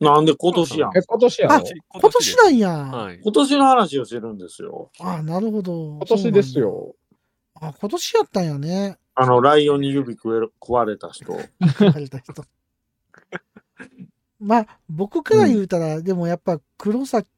[0.00, 0.90] なんで今年やん？
[0.96, 1.02] え、。
[1.06, 1.64] 今年やあろ
[2.00, 2.68] 今年なんや。
[2.70, 3.20] はい。
[3.22, 4.90] 今年の話をしてるんですよ。
[5.00, 5.98] あなるほど。
[5.98, 6.94] 今年ですよ。
[7.60, 8.96] あ、今年やったんやね。
[9.14, 11.32] あの、ライオンに指食える食われた人。
[11.32, 11.40] 言
[11.92, 12.44] われた人。
[14.40, 17.28] まあ、僕から言うたら、でもやっぱ黒崎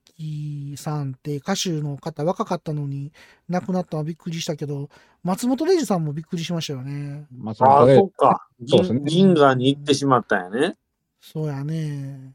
[0.76, 3.12] さんって歌手の方若かったのに
[3.48, 4.88] 亡くなったのはびっくりしたけど、
[5.22, 7.26] 松本零士さんもびっくりしましたよね。
[7.30, 8.46] ああ、松本零そっか。
[8.66, 10.76] そうですね銀銀河に行ってしまったんやね。
[11.20, 12.34] そうやね。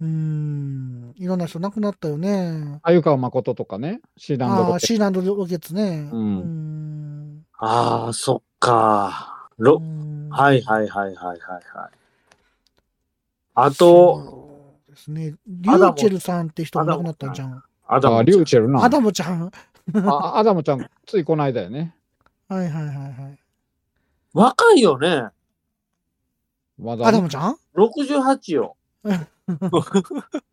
[0.00, 1.12] うーん。
[1.16, 2.80] いろんな人亡くなったよね。
[2.82, 6.08] 鮎川誠とかね、シーランドああ、ロケシーランドロケツね。
[6.12, 9.48] うんうーんああ、そっか。
[9.58, 9.82] ろ
[10.30, 11.90] はいはいはいはいはいはい。
[13.54, 14.47] あと、
[14.98, 15.34] ですね。
[15.46, 17.52] リューチェルさんって人が亡くなったんじゃん。
[17.54, 18.82] あ、アダムリューチェルな。
[18.82, 19.50] アダムちゃん。
[19.94, 21.94] あアダムちゃん、ついこの間やね。
[22.48, 23.38] はいはいはいはい。
[24.34, 25.28] 若いよね。
[26.78, 28.76] まだアダムちゃん？68よ。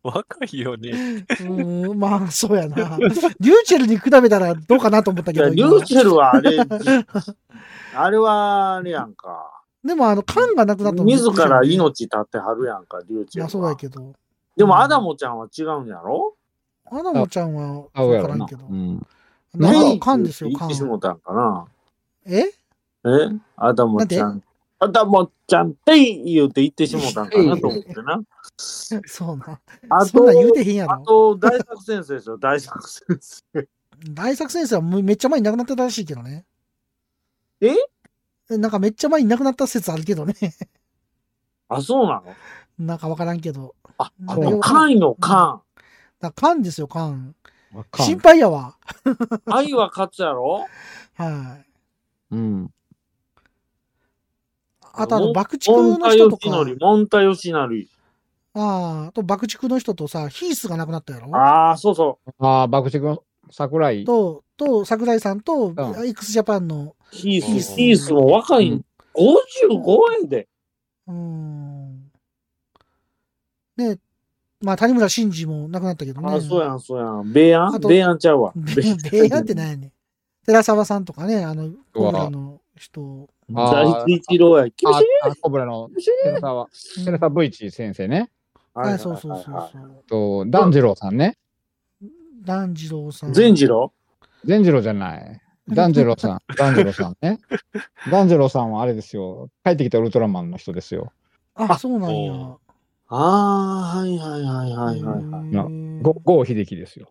[0.02, 0.90] 若いよね。
[0.90, 2.76] うーん、まあ、そうやな。
[2.76, 6.58] リューチェルに比べたらどうかなと思ったいや、けど、リューチェルはあれ、
[7.94, 9.62] あれはあれやんか。
[9.84, 13.44] でも、あの、缶がなくなった自ら命絶ってはるやんか、リューチェルは。
[13.44, 14.14] まあ、そうだけど。
[14.56, 16.34] でもアダモちゃんは違うんやろ？
[16.90, 18.36] アダムちゃんは、合うやろな。
[18.36, 18.72] わからんけどう。
[18.72, 19.06] ん。
[19.54, 20.76] なんか缶ですよ、缶言って。
[20.76, 21.66] しもたんかな？
[22.26, 22.40] え？
[22.40, 22.50] え？
[23.56, 24.42] アダモちゃん。
[24.78, 28.20] アダモちゃんって言うて言ってしもたんかなと思ってな。
[28.58, 29.60] そうな。
[29.90, 31.04] あとそんなん、言うてへんやあろ。
[31.04, 33.68] と、大作先生ですよ、大作先生。
[34.10, 36.44] 大作先生はめっちゃ前に亡くなってたらしいけどね。
[37.60, 37.74] え？
[38.50, 40.34] えなんかめっちゃ前に亡くなった説あるけどね。
[41.68, 42.22] あ、そうな
[42.78, 42.86] の？
[42.86, 43.74] なんかわからんけど。
[43.98, 45.62] あ、あの、缶の缶。
[46.20, 47.34] だ缶ですよ、缶。
[47.74, 48.76] わかん心配やわ。
[49.46, 50.66] 愛は勝つやろ？
[51.14, 51.58] は
[52.30, 52.34] い。
[52.34, 52.70] うん。
[54.98, 56.48] あとあの、爆竹の人とか。
[56.48, 57.88] ヨシノリ、モンタヨシノリ。
[58.54, 61.36] ああ、あと爆竹の人とさ、ヒースが亡くなったやろ？
[61.36, 64.04] ああ、そうそああ、爆竹の桜井。
[64.04, 65.76] と、と、桜井さんと、ん
[66.06, 67.14] x ジャパンの、う。
[67.14, 68.70] ヒーうんス、ヒースも若い。
[68.70, 68.84] うん
[69.14, 70.46] 55円で。
[71.06, 71.85] うーん。
[73.76, 73.98] ね
[74.62, 76.34] まあ、谷村新司も亡くなったけどね。
[76.34, 77.32] あ、そうやん、そうやん。
[77.32, 78.52] ベイアンあとベイアンちゃうわ。
[78.56, 79.92] ベベイヤンってなんやねん。
[80.46, 83.28] 寺沢さんとかね、あの、コブラの人。
[83.54, 84.64] あー大一郎や。
[84.64, 84.86] 厳しい
[85.24, 85.90] あ、あコブラの
[86.24, 86.68] 寺沢、
[87.04, 88.30] 寺沢ブイチ先生ね。
[88.72, 90.04] はい、そうそうそうはそう。
[90.08, 91.36] と、團次郎さんね。
[92.44, 93.32] 團次郎さん。
[93.32, 93.92] 善次郎？
[94.44, 95.40] 善次郎じゃない。
[95.68, 97.40] 團次郎さん、 團次郎さんね。
[98.10, 99.50] 團次郎さんはあれですよ。
[99.64, 101.12] 帰ってきたウルトラマンの人ですよ。
[101.54, 102.56] あ、そうなんや。
[103.08, 105.72] ああ、はいはいはいはいはいはい。
[105.72, 107.08] へーゴ郷秀樹ですよ。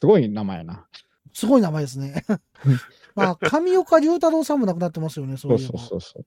[0.00, 0.86] すごい名前やな。
[1.32, 2.24] すごい名前ですね。
[3.14, 5.58] まあ、上岡龍太郎さんも亡くなってますよね、そそう。
[5.58, 6.26] そうそうそう。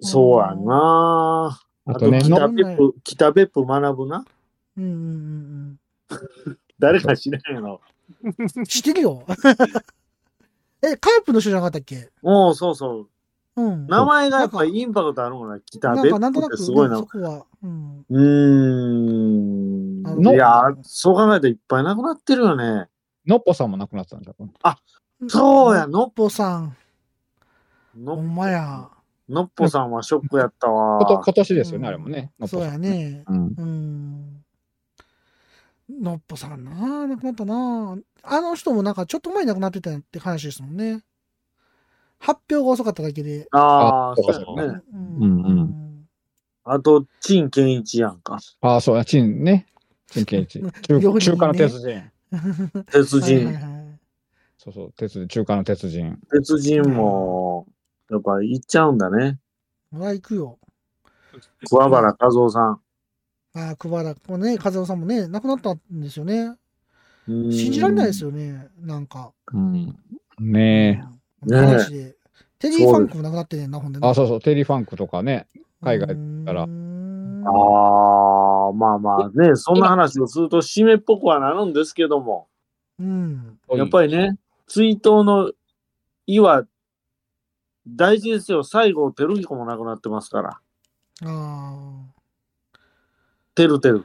[0.00, 1.58] そうやな。
[1.86, 4.24] あと、あとね、北の別府、北別府学ぶな。
[4.76, 5.80] うんうん
[6.78, 7.80] 誰か知らんやろ。
[8.22, 8.64] うんうん。
[8.64, 9.24] 知ってるよ。
[10.82, 12.10] え、カープの人じゃなかったっけ？
[12.22, 13.08] もうそうそう。
[13.56, 13.86] うん。
[13.86, 15.58] 名前がやっぱインパクトあるもんな。
[15.60, 17.06] 北なん別かなんとなく、ね、府ってすごいなそ。
[17.06, 17.46] こは。
[17.62, 18.04] うん。
[18.08, 20.02] うん。
[20.22, 22.88] のいや、そう考えたらいっぱいなくなってるよね。
[23.26, 25.28] のっぽさんも亡くなってたんじゃん。
[25.28, 26.76] そうや、ののっぽさん。
[27.96, 28.88] のほんまや。
[29.28, 30.98] のっぽさんはショックやったわ。
[30.98, 32.32] こと今年ですよね、うんあれもね。
[32.46, 33.24] そうやね。
[33.26, 33.54] うん。
[33.56, 34.44] うん。
[36.00, 37.96] のっぽさんな、亡くなったな。
[38.22, 41.02] あの人もなんかちょっと前に亡くなってたって話ですもんね。
[42.18, 43.46] 発表が遅かっただけで。
[43.52, 44.80] ああ、あそうそうやね。
[44.92, 46.06] うんうんん
[46.64, 48.38] あと、陳健一やんか。
[48.60, 49.66] ああ、そうや、チンね。
[50.08, 50.60] チンケイチ。
[50.82, 52.10] 中中華の鉄人。
[52.90, 53.46] 鉄人。
[53.46, 53.86] はい
[54.58, 56.18] そうそう、鉄中華の鉄人。
[56.28, 57.68] 鉄人も、
[58.10, 59.38] やっぱ行っちゃうんだね。
[59.92, 60.58] ほら、行くよ。
[61.68, 62.80] 桑原和夫さん。
[63.54, 66.56] ああ、桑原、こうね、風尾さんもね、亡くなったんですよね。
[67.26, 69.32] 信信じられないですよね、なんか。
[69.52, 69.96] うん。
[70.40, 71.15] ねえ。
[71.46, 72.16] ねえ話で。
[72.58, 74.08] テリー・ファンクも亡くなってねんな、ほんでね。
[74.08, 75.46] あ、そうそう、テリーファンクとかね。
[75.82, 82.48] 海外らうーんああ、まあまあね、そんな話をすると締めっぽくはなるんですけども、
[82.98, 83.58] うん。
[83.70, 85.52] やっぱりね、追悼の
[86.26, 86.64] 意は
[87.86, 88.64] 大事ですよ。
[88.64, 90.50] 西郷輝彦も亡くなってますから。
[90.50, 90.60] あ
[91.24, 92.06] あ。
[93.54, 94.04] てるてる。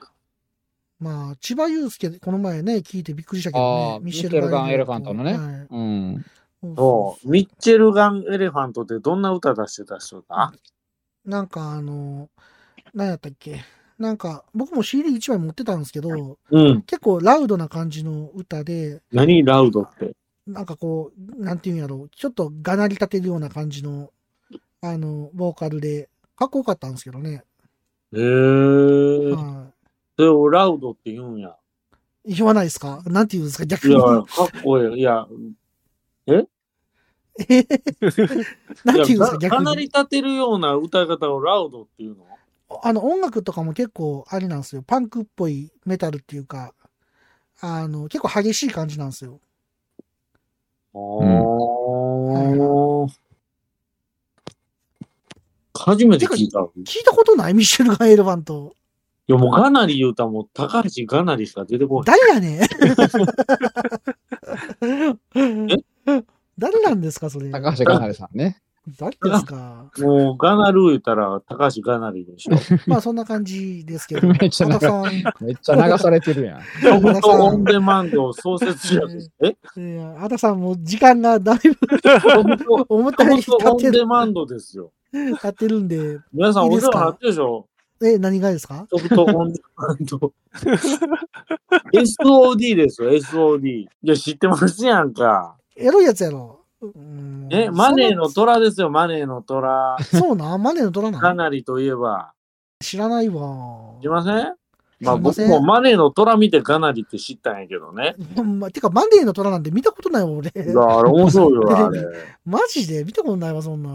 [0.99, 3.99] まあ、千葉祐介、この前ね、聞いてびっくりしたけどあねー。
[4.01, 6.25] ミシェルガンエレファントのねはいうん。
[6.63, 7.29] そう。
[7.29, 10.53] ミッチェルガン・エレファントってどんな歌出してた人だ？
[11.25, 12.29] なんかあの、
[12.93, 13.63] 何やったっけ？
[13.97, 16.81] なんか、僕も CD1 枚持ってたんですけど、うん。
[16.83, 20.15] 結構ラウドな感じの歌で、何ラウドって？
[20.47, 24.11] なんかこう、なんていうんやろう、ちょっとがなり立てるような感じの、
[24.81, 27.43] あの、ボーカルで、かっこよかったんですけどね。
[28.13, 29.31] へえ。
[29.33, 29.67] は
[30.17, 31.55] それをラウドって言うんや。
[32.25, 32.33] い。
[32.35, 33.03] 言わないですか？
[33.05, 33.65] なんて言うんですか？
[33.67, 34.03] 逆いや、に。
[34.03, 34.97] かっこええ。
[34.97, 35.27] いや、
[36.27, 36.37] な
[38.93, 39.85] んてい言うんやですか逆かなりに。
[39.85, 42.25] 立てるような歌い方をラウドっていうの？
[42.83, 44.83] あの、音楽とかも結構あれなんですよ。
[44.83, 46.73] パンクっぽいメタルっていうか、
[47.59, 49.39] あの、結構激しい感じなんですよ。
[50.93, 53.07] あー
[55.73, 56.59] 初めて聞いた。
[56.59, 57.53] い聞いたことない？
[57.53, 58.75] ミシェルガン・エレファント。
[59.31, 62.19] や、もうガナリ言うたらもう高橋ガナリしか出てこない。
[62.19, 62.61] 誰やねん
[66.57, 67.49] 誰なんですか、それ。
[67.49, 68.61] 高橋がなれさんね。
[68.99, 69.91] 誰ですか。
[69.99, 72.55] もうガナル言うたら高橋ガナリでしょ。
[72.87, 74.27] まあそんな感じですけど。
[74.27, 75.03] めっちゃ和田さん、
[75.39, 76.61] めっちゃ流されてるやん。
[76.81, 79.31] ソフトオンデマンド創設者です。
[79.43, 84.91] えいや、和田さんも時間がだいぶソフト思ったよりソフトオン経ってるデマンドですよ。
[85.11, 86.17] 経ってるんで。
[86.33, 87.67] 皆さんお世話になってるでしょ？
[88.03, 88.87] え、何がですか？
[88.89, 90.33] ソフトオンデマンド。
[91.93, 93.67] SOD ですよ、SOD。
[93.67, 95.55] いや、知ってますやんか。
[95.81, 96.59] エロいやつやろ。
[96.81, 99.97] うんえ、マネーのそ虎ですよ、マネーの虎。
[100.03, 100.63] そうなん？
[100.63, 101.21] マネーの虎なん？
[101.21, 102.33] ガナリといえば。
[102.79, 103.95] 知らないわ。
[103.99, 104.55] 知りません？
[105.01, 108.15] まあ僕もマネーの虎見てガナリって知ったんやけどね。
[108.35, 110.49] ほんまてか、マネーの虎なんて見たことないわ、俺。
[110.49, 112.01] いや、あれ面白いよ、あれ。
[112.45, 113.03] マジで？
[113.03, 113.89] 見たことないわ、そんな。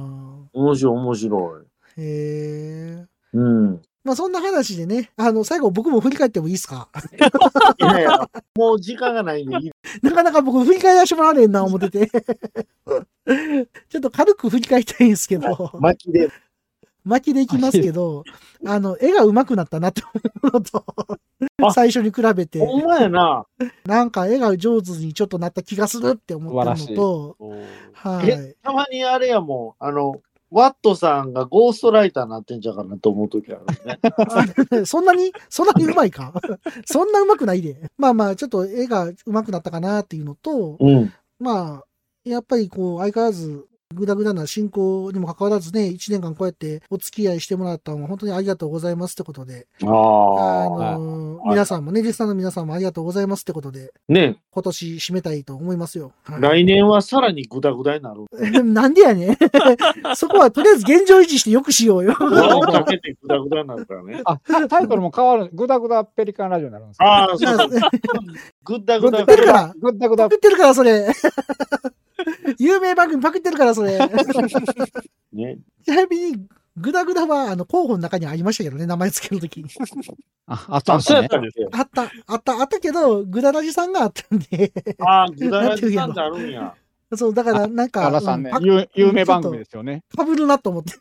[0.52, 2.00] 面白い、面白い。
[2.00, 3.06] へえ。
[3.32, 3.82] うん。
[4.06, 6.88] まあそんな話でね、あの、最後僕も振り返ってもいいですか？
[7.78, 9.72] いやいや、もう時間がないんでいい。
[10.00, 12.08] なかなか僕振り返らせてもらわれんな、思ってて。
[13.88, 16.30] ちょっと軽く振り返りたいんですけど、巻きで。
[17.04, 18.24] 巻きでいきますけど、
[18.64, 20.02] あの、絵が上手くなったなって
[20.40, 20.84] 思うのと
[21.64, 23.46] あ、最初に比べて、ほんまやな。
[23.84, 27.36] なんか絵が上手にちょっとなった気がするって思ったのと、
[27.92, 28.30] はい。
[28.30, 33.98] え、たまにあれやもん、あの、ワットさんがゴーストライターになってんじゃうかなと思うときあるね。
[34.86, 36.32] そんなに、そんなに上手いか？
[36.86, 37.90] そんな上手くないで。
[37.98, 41.12] まあまあ、ちょっと絵が上手くなったかなっていうのと、うん。
[41.40, 41.84] まあ、
[42.24, 50.98] やっぱりこう、相変わらず、ぐだぐだな進行にもかかわらずね、1年間こうやってお付き合いしてもらったのは本当にありがとうございますってことで、あああ。
[50.98, 56.12] のーはい皆さんもね、リスナーの皆さんもありがとうございますってことで、ね、今年締めたいと思いますよ。
[56.24, 58.64] はい来年はさらにグダグダになる。
[58.64, 59.36] なんでやねん。
[60.16, 62.14] そこはとりあえず現状維持してよくしようよ。
[62.14, 64.20] かけてグダグダになるからね。
[64.24, 65.50] あ、タタイトルも変わる。
[65.52, 67.68] グダグダペリカンラジオになるんですかああ、そうそう。
[68.64, 71.06] グダグダパクってるから、グダグダパクってるから、それ。
[72.58, 73.98] 有名番組パクってるから、それ。
[75.32, 75.58] ね。
[75.84, 76.46] ちなみに、
[76.76, 79.70] グダグダは、あの、候補の中にありましたけどね、名前つけるときに。
[80.46, 81.02] あ、あったんあ、っ。
[81.02, 81.68] たんですよ。
[81.72, 86.74] あった、あった、あったけど、グダラジさんがあったんで、ああ、グダラジさんってあるんや。
[87.14, 90.02] そう、だから、なんか、原さんねう、パ有有名番組ですよね。
[90.16, 90.94] かぶるなと思って。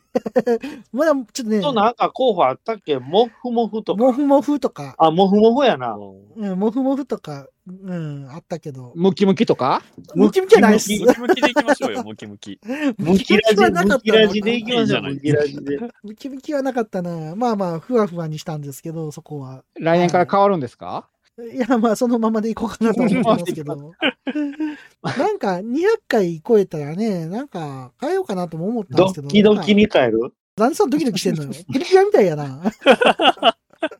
[0.92, 2.98] まだ、ちょっとね、となんか候補あったっけ？
[2.98, 4.02] モフモフとか。
[4.02, 5.96] モフモフとか、あ、モフモフやな。
[6.36, 9.82] うん、モフモフとか、うん、あったけど、ムキムキとか？
[10.14, 10.92] ムキムキはないっす。
[10.92, 12.60] ムムキムキでいきましょうよ、ムキムキ。
[12.98, 15.78] ムキラジ、はなかムったなキラジでいきましょう、ムキラジで。
[16.04, 17.34] ムキムキはなかったな。
[17.34, 19.64] まあまあ、ふわふわにしたんですけど、そこは。
[19.80, 21.08] 来年から変わるんですか？
[21.38, 23.76] いや、まあ、そのままでいこうかなと思ってますけど。
[25.02, 29.28] なんか、200回超えたらね、なんか、変えようかなとも思ったんでドすけど。
[29.28, 29.82] ッキドキに。
[29.82, 30.32] に変える？
[30.56, 31.50] なんでそんなドキドキしてんのよ。
[31.70, 32.72] ピリピラみたいやな。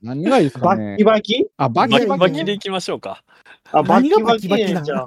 [0.02, 1.46] 何がいいですかバッねキバキ？
[1.58, 2.20] あ、ババキキバキ。
[2.20, 3.22] バキでいきましょうか。
[3.70, 5.06] あ、バキバキバキバキなの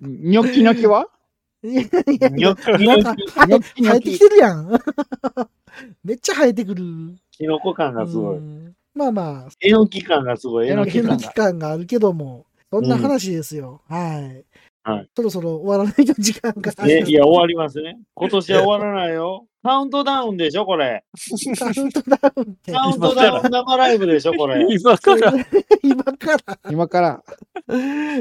[0.00, 1.08] ニョッキニョキは？
[1.62, 1.86] いやい
[2.20, 4.68] やニョッキなんかニョキ、ニョッキニョキ生えてきてるやん。
[6.04, 6.84] めっちゃ生えてくる。
[7.32, 8.40] キノコ感がすごい。
[8.94, 10.68] うんまあまあ、えのき感がすごい。
[10.68, 11.16] えのき感が。
[11.16, 13.82] 期間があるけども、そんな話ですよ。
[13.88, 14.44] はい。
[14.82, 16.72] はいそろそろ終わらないと時間が。
[16.88, 17.98] え、いや、終わりますね。
[18.14, 19.46] 今年は終わらないよ。
[19.62, 21.04] カウントダウンでしょ、これ。
[21.58, 22.72] カウントダウンって。
[22.72, 24.66] カウントダウン生ライブでしょ、これ。
[24.70, 25.32] 今から。
[25.82, 26.58] 今から。
[26.70, 27.22] 今から、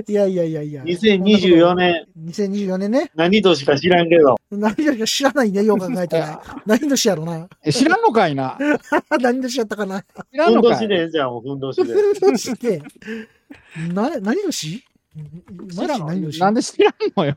[0.05, 0.83] いやいやいやいや。
[0.83, 3.11] 2024年、2024年ね。
[3.15, 4.35] 何年か知らんけど。
[4.51, 6.41] 何年か知らないね、よう考えたら。
[6.65, 7.47] 何年やろな。
[7.63, 8.57] え知らんのかいな
[9.21, 10.03] 何年やったかな。
[10.03, 11.93] ふんど知らんのかいしで、じゃあもうふんどしで。
[12.21, 12.81] 何年って。
[13.93, 14.83] な、何年？
[15.15, 17.35] マジ何年なんで知らんのよ。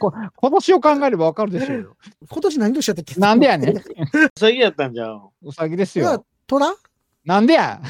[0.00, 1.96] こ今年を考えればわかるでしょうよ。
[2.28, 3.20] 今年何年やったっけ？
[3.20, 3.76] なんでやねん。
[3.76, 3.82] う
[4.36, 5.28] さぎやったんじゃん。
[5.42, 6.74] うさぎですよ。、虎？
[7.24, 7.80] なんでや？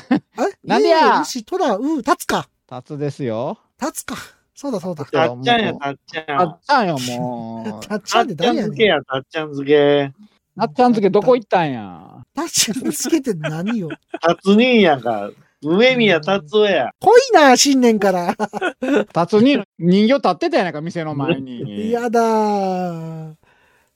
[0.64, 0.98] なんでや？
[0.98, 2.48] えー牛、虎、う、立つか。
[2.66, 3.58] タツですよ。
[3.80, 4.16] 立つか。
[4.54, 5.06] そうだそうだ。
[5.06, 6.60] たっちゃんや、たっちゃんたっ。
[6.62, 7.80] ちゃんよ、もう。
[7.88, 8.64] たっちゃんってたっちゃん誰やねん。
[8.64, 10.12] 漬けや、たっちゃん漬け。
[10.58, 12.22] たっちゃん漬けどこ行ったんや？
[12.34, 13.88] たっちゃんつけて何よ？
[14.20, 15.30] たつにやんか。
[15.62, 16.90] 梅宮達夫や。
[17.00, 18.34] 濃いな、新年から。
[19.12, 21.90] たつに人形立ってたやないか、店の前に。
[21.90, 23.34] やだー。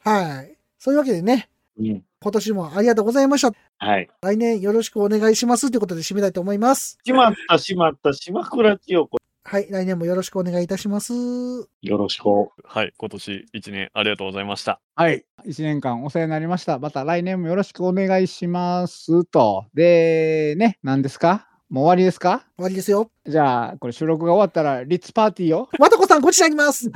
[0.00, 0.56] はい。
[0.78, 1.48] そういうわけでね、
[1.78, 2.04] うん。
[2.20, 3.52] 今年もありがとうございました。
[3.78, 4.08] はい。
[4.22, 6.98] 来年よろしくお願いしますということで締めたいと思います。
[7.04, 9.16] しまったしまった、島倉千代子。
[9.46, 11.12] はい、来年もよろしくお願いいたします。
[11.14, 12.26] よろしく。
[12.64, 14.80] はい、今年1年ありがとうございました。
[14.96, 15.24] はい。
[15.46, 16.78] 1年間お世話になりました。
[16.78, 19.24] また来年もよろしくお願いします。
[19.26, 19.66] と。
[19.74, 21.46] で、ね、何ですか？
[21.74, 22.44] もう終わりですか？
[22.56, 23.10] 終わりですよ。
[23.26, 25.68] じゃあ、これ収録が終わったら、リッツパーティーを？
[25.80, 26.88] まとこさん、こちらにいます。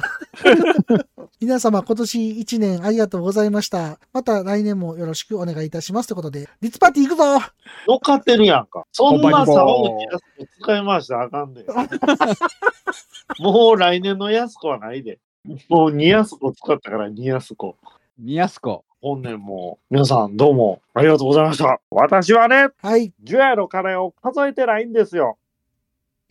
[1.42, 3.98] 皆様、今年1年ありがとうございました。
[4.12, 6.06] また来年もよろしくお願いいたします。
[6.06, 7.24] ということで、リッツパーティー行くぞ
[7.88, 8.84] 乗っかってるやんか。
[8.92, 11.64] そんな騒ぐやつ使い回したらあかんで。
[13.40, 15.18] もう来年のやす子はないで。
[15.68, 17.74] もうニヤスコ使ったからニヤスコ。
[18.16, 18.84] ニヤスコ。
[19.00, 21.80] 本年も皆さんどうもありがとうございました。
[21.90, 23.12] 私はね、はい。
[23.22, 25.38] ジュエの金を数えてないんですよ。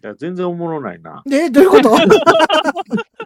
[0.03, 1.24] いや、全然おもろないな。
[1.26, 1.95] で、どういうこと？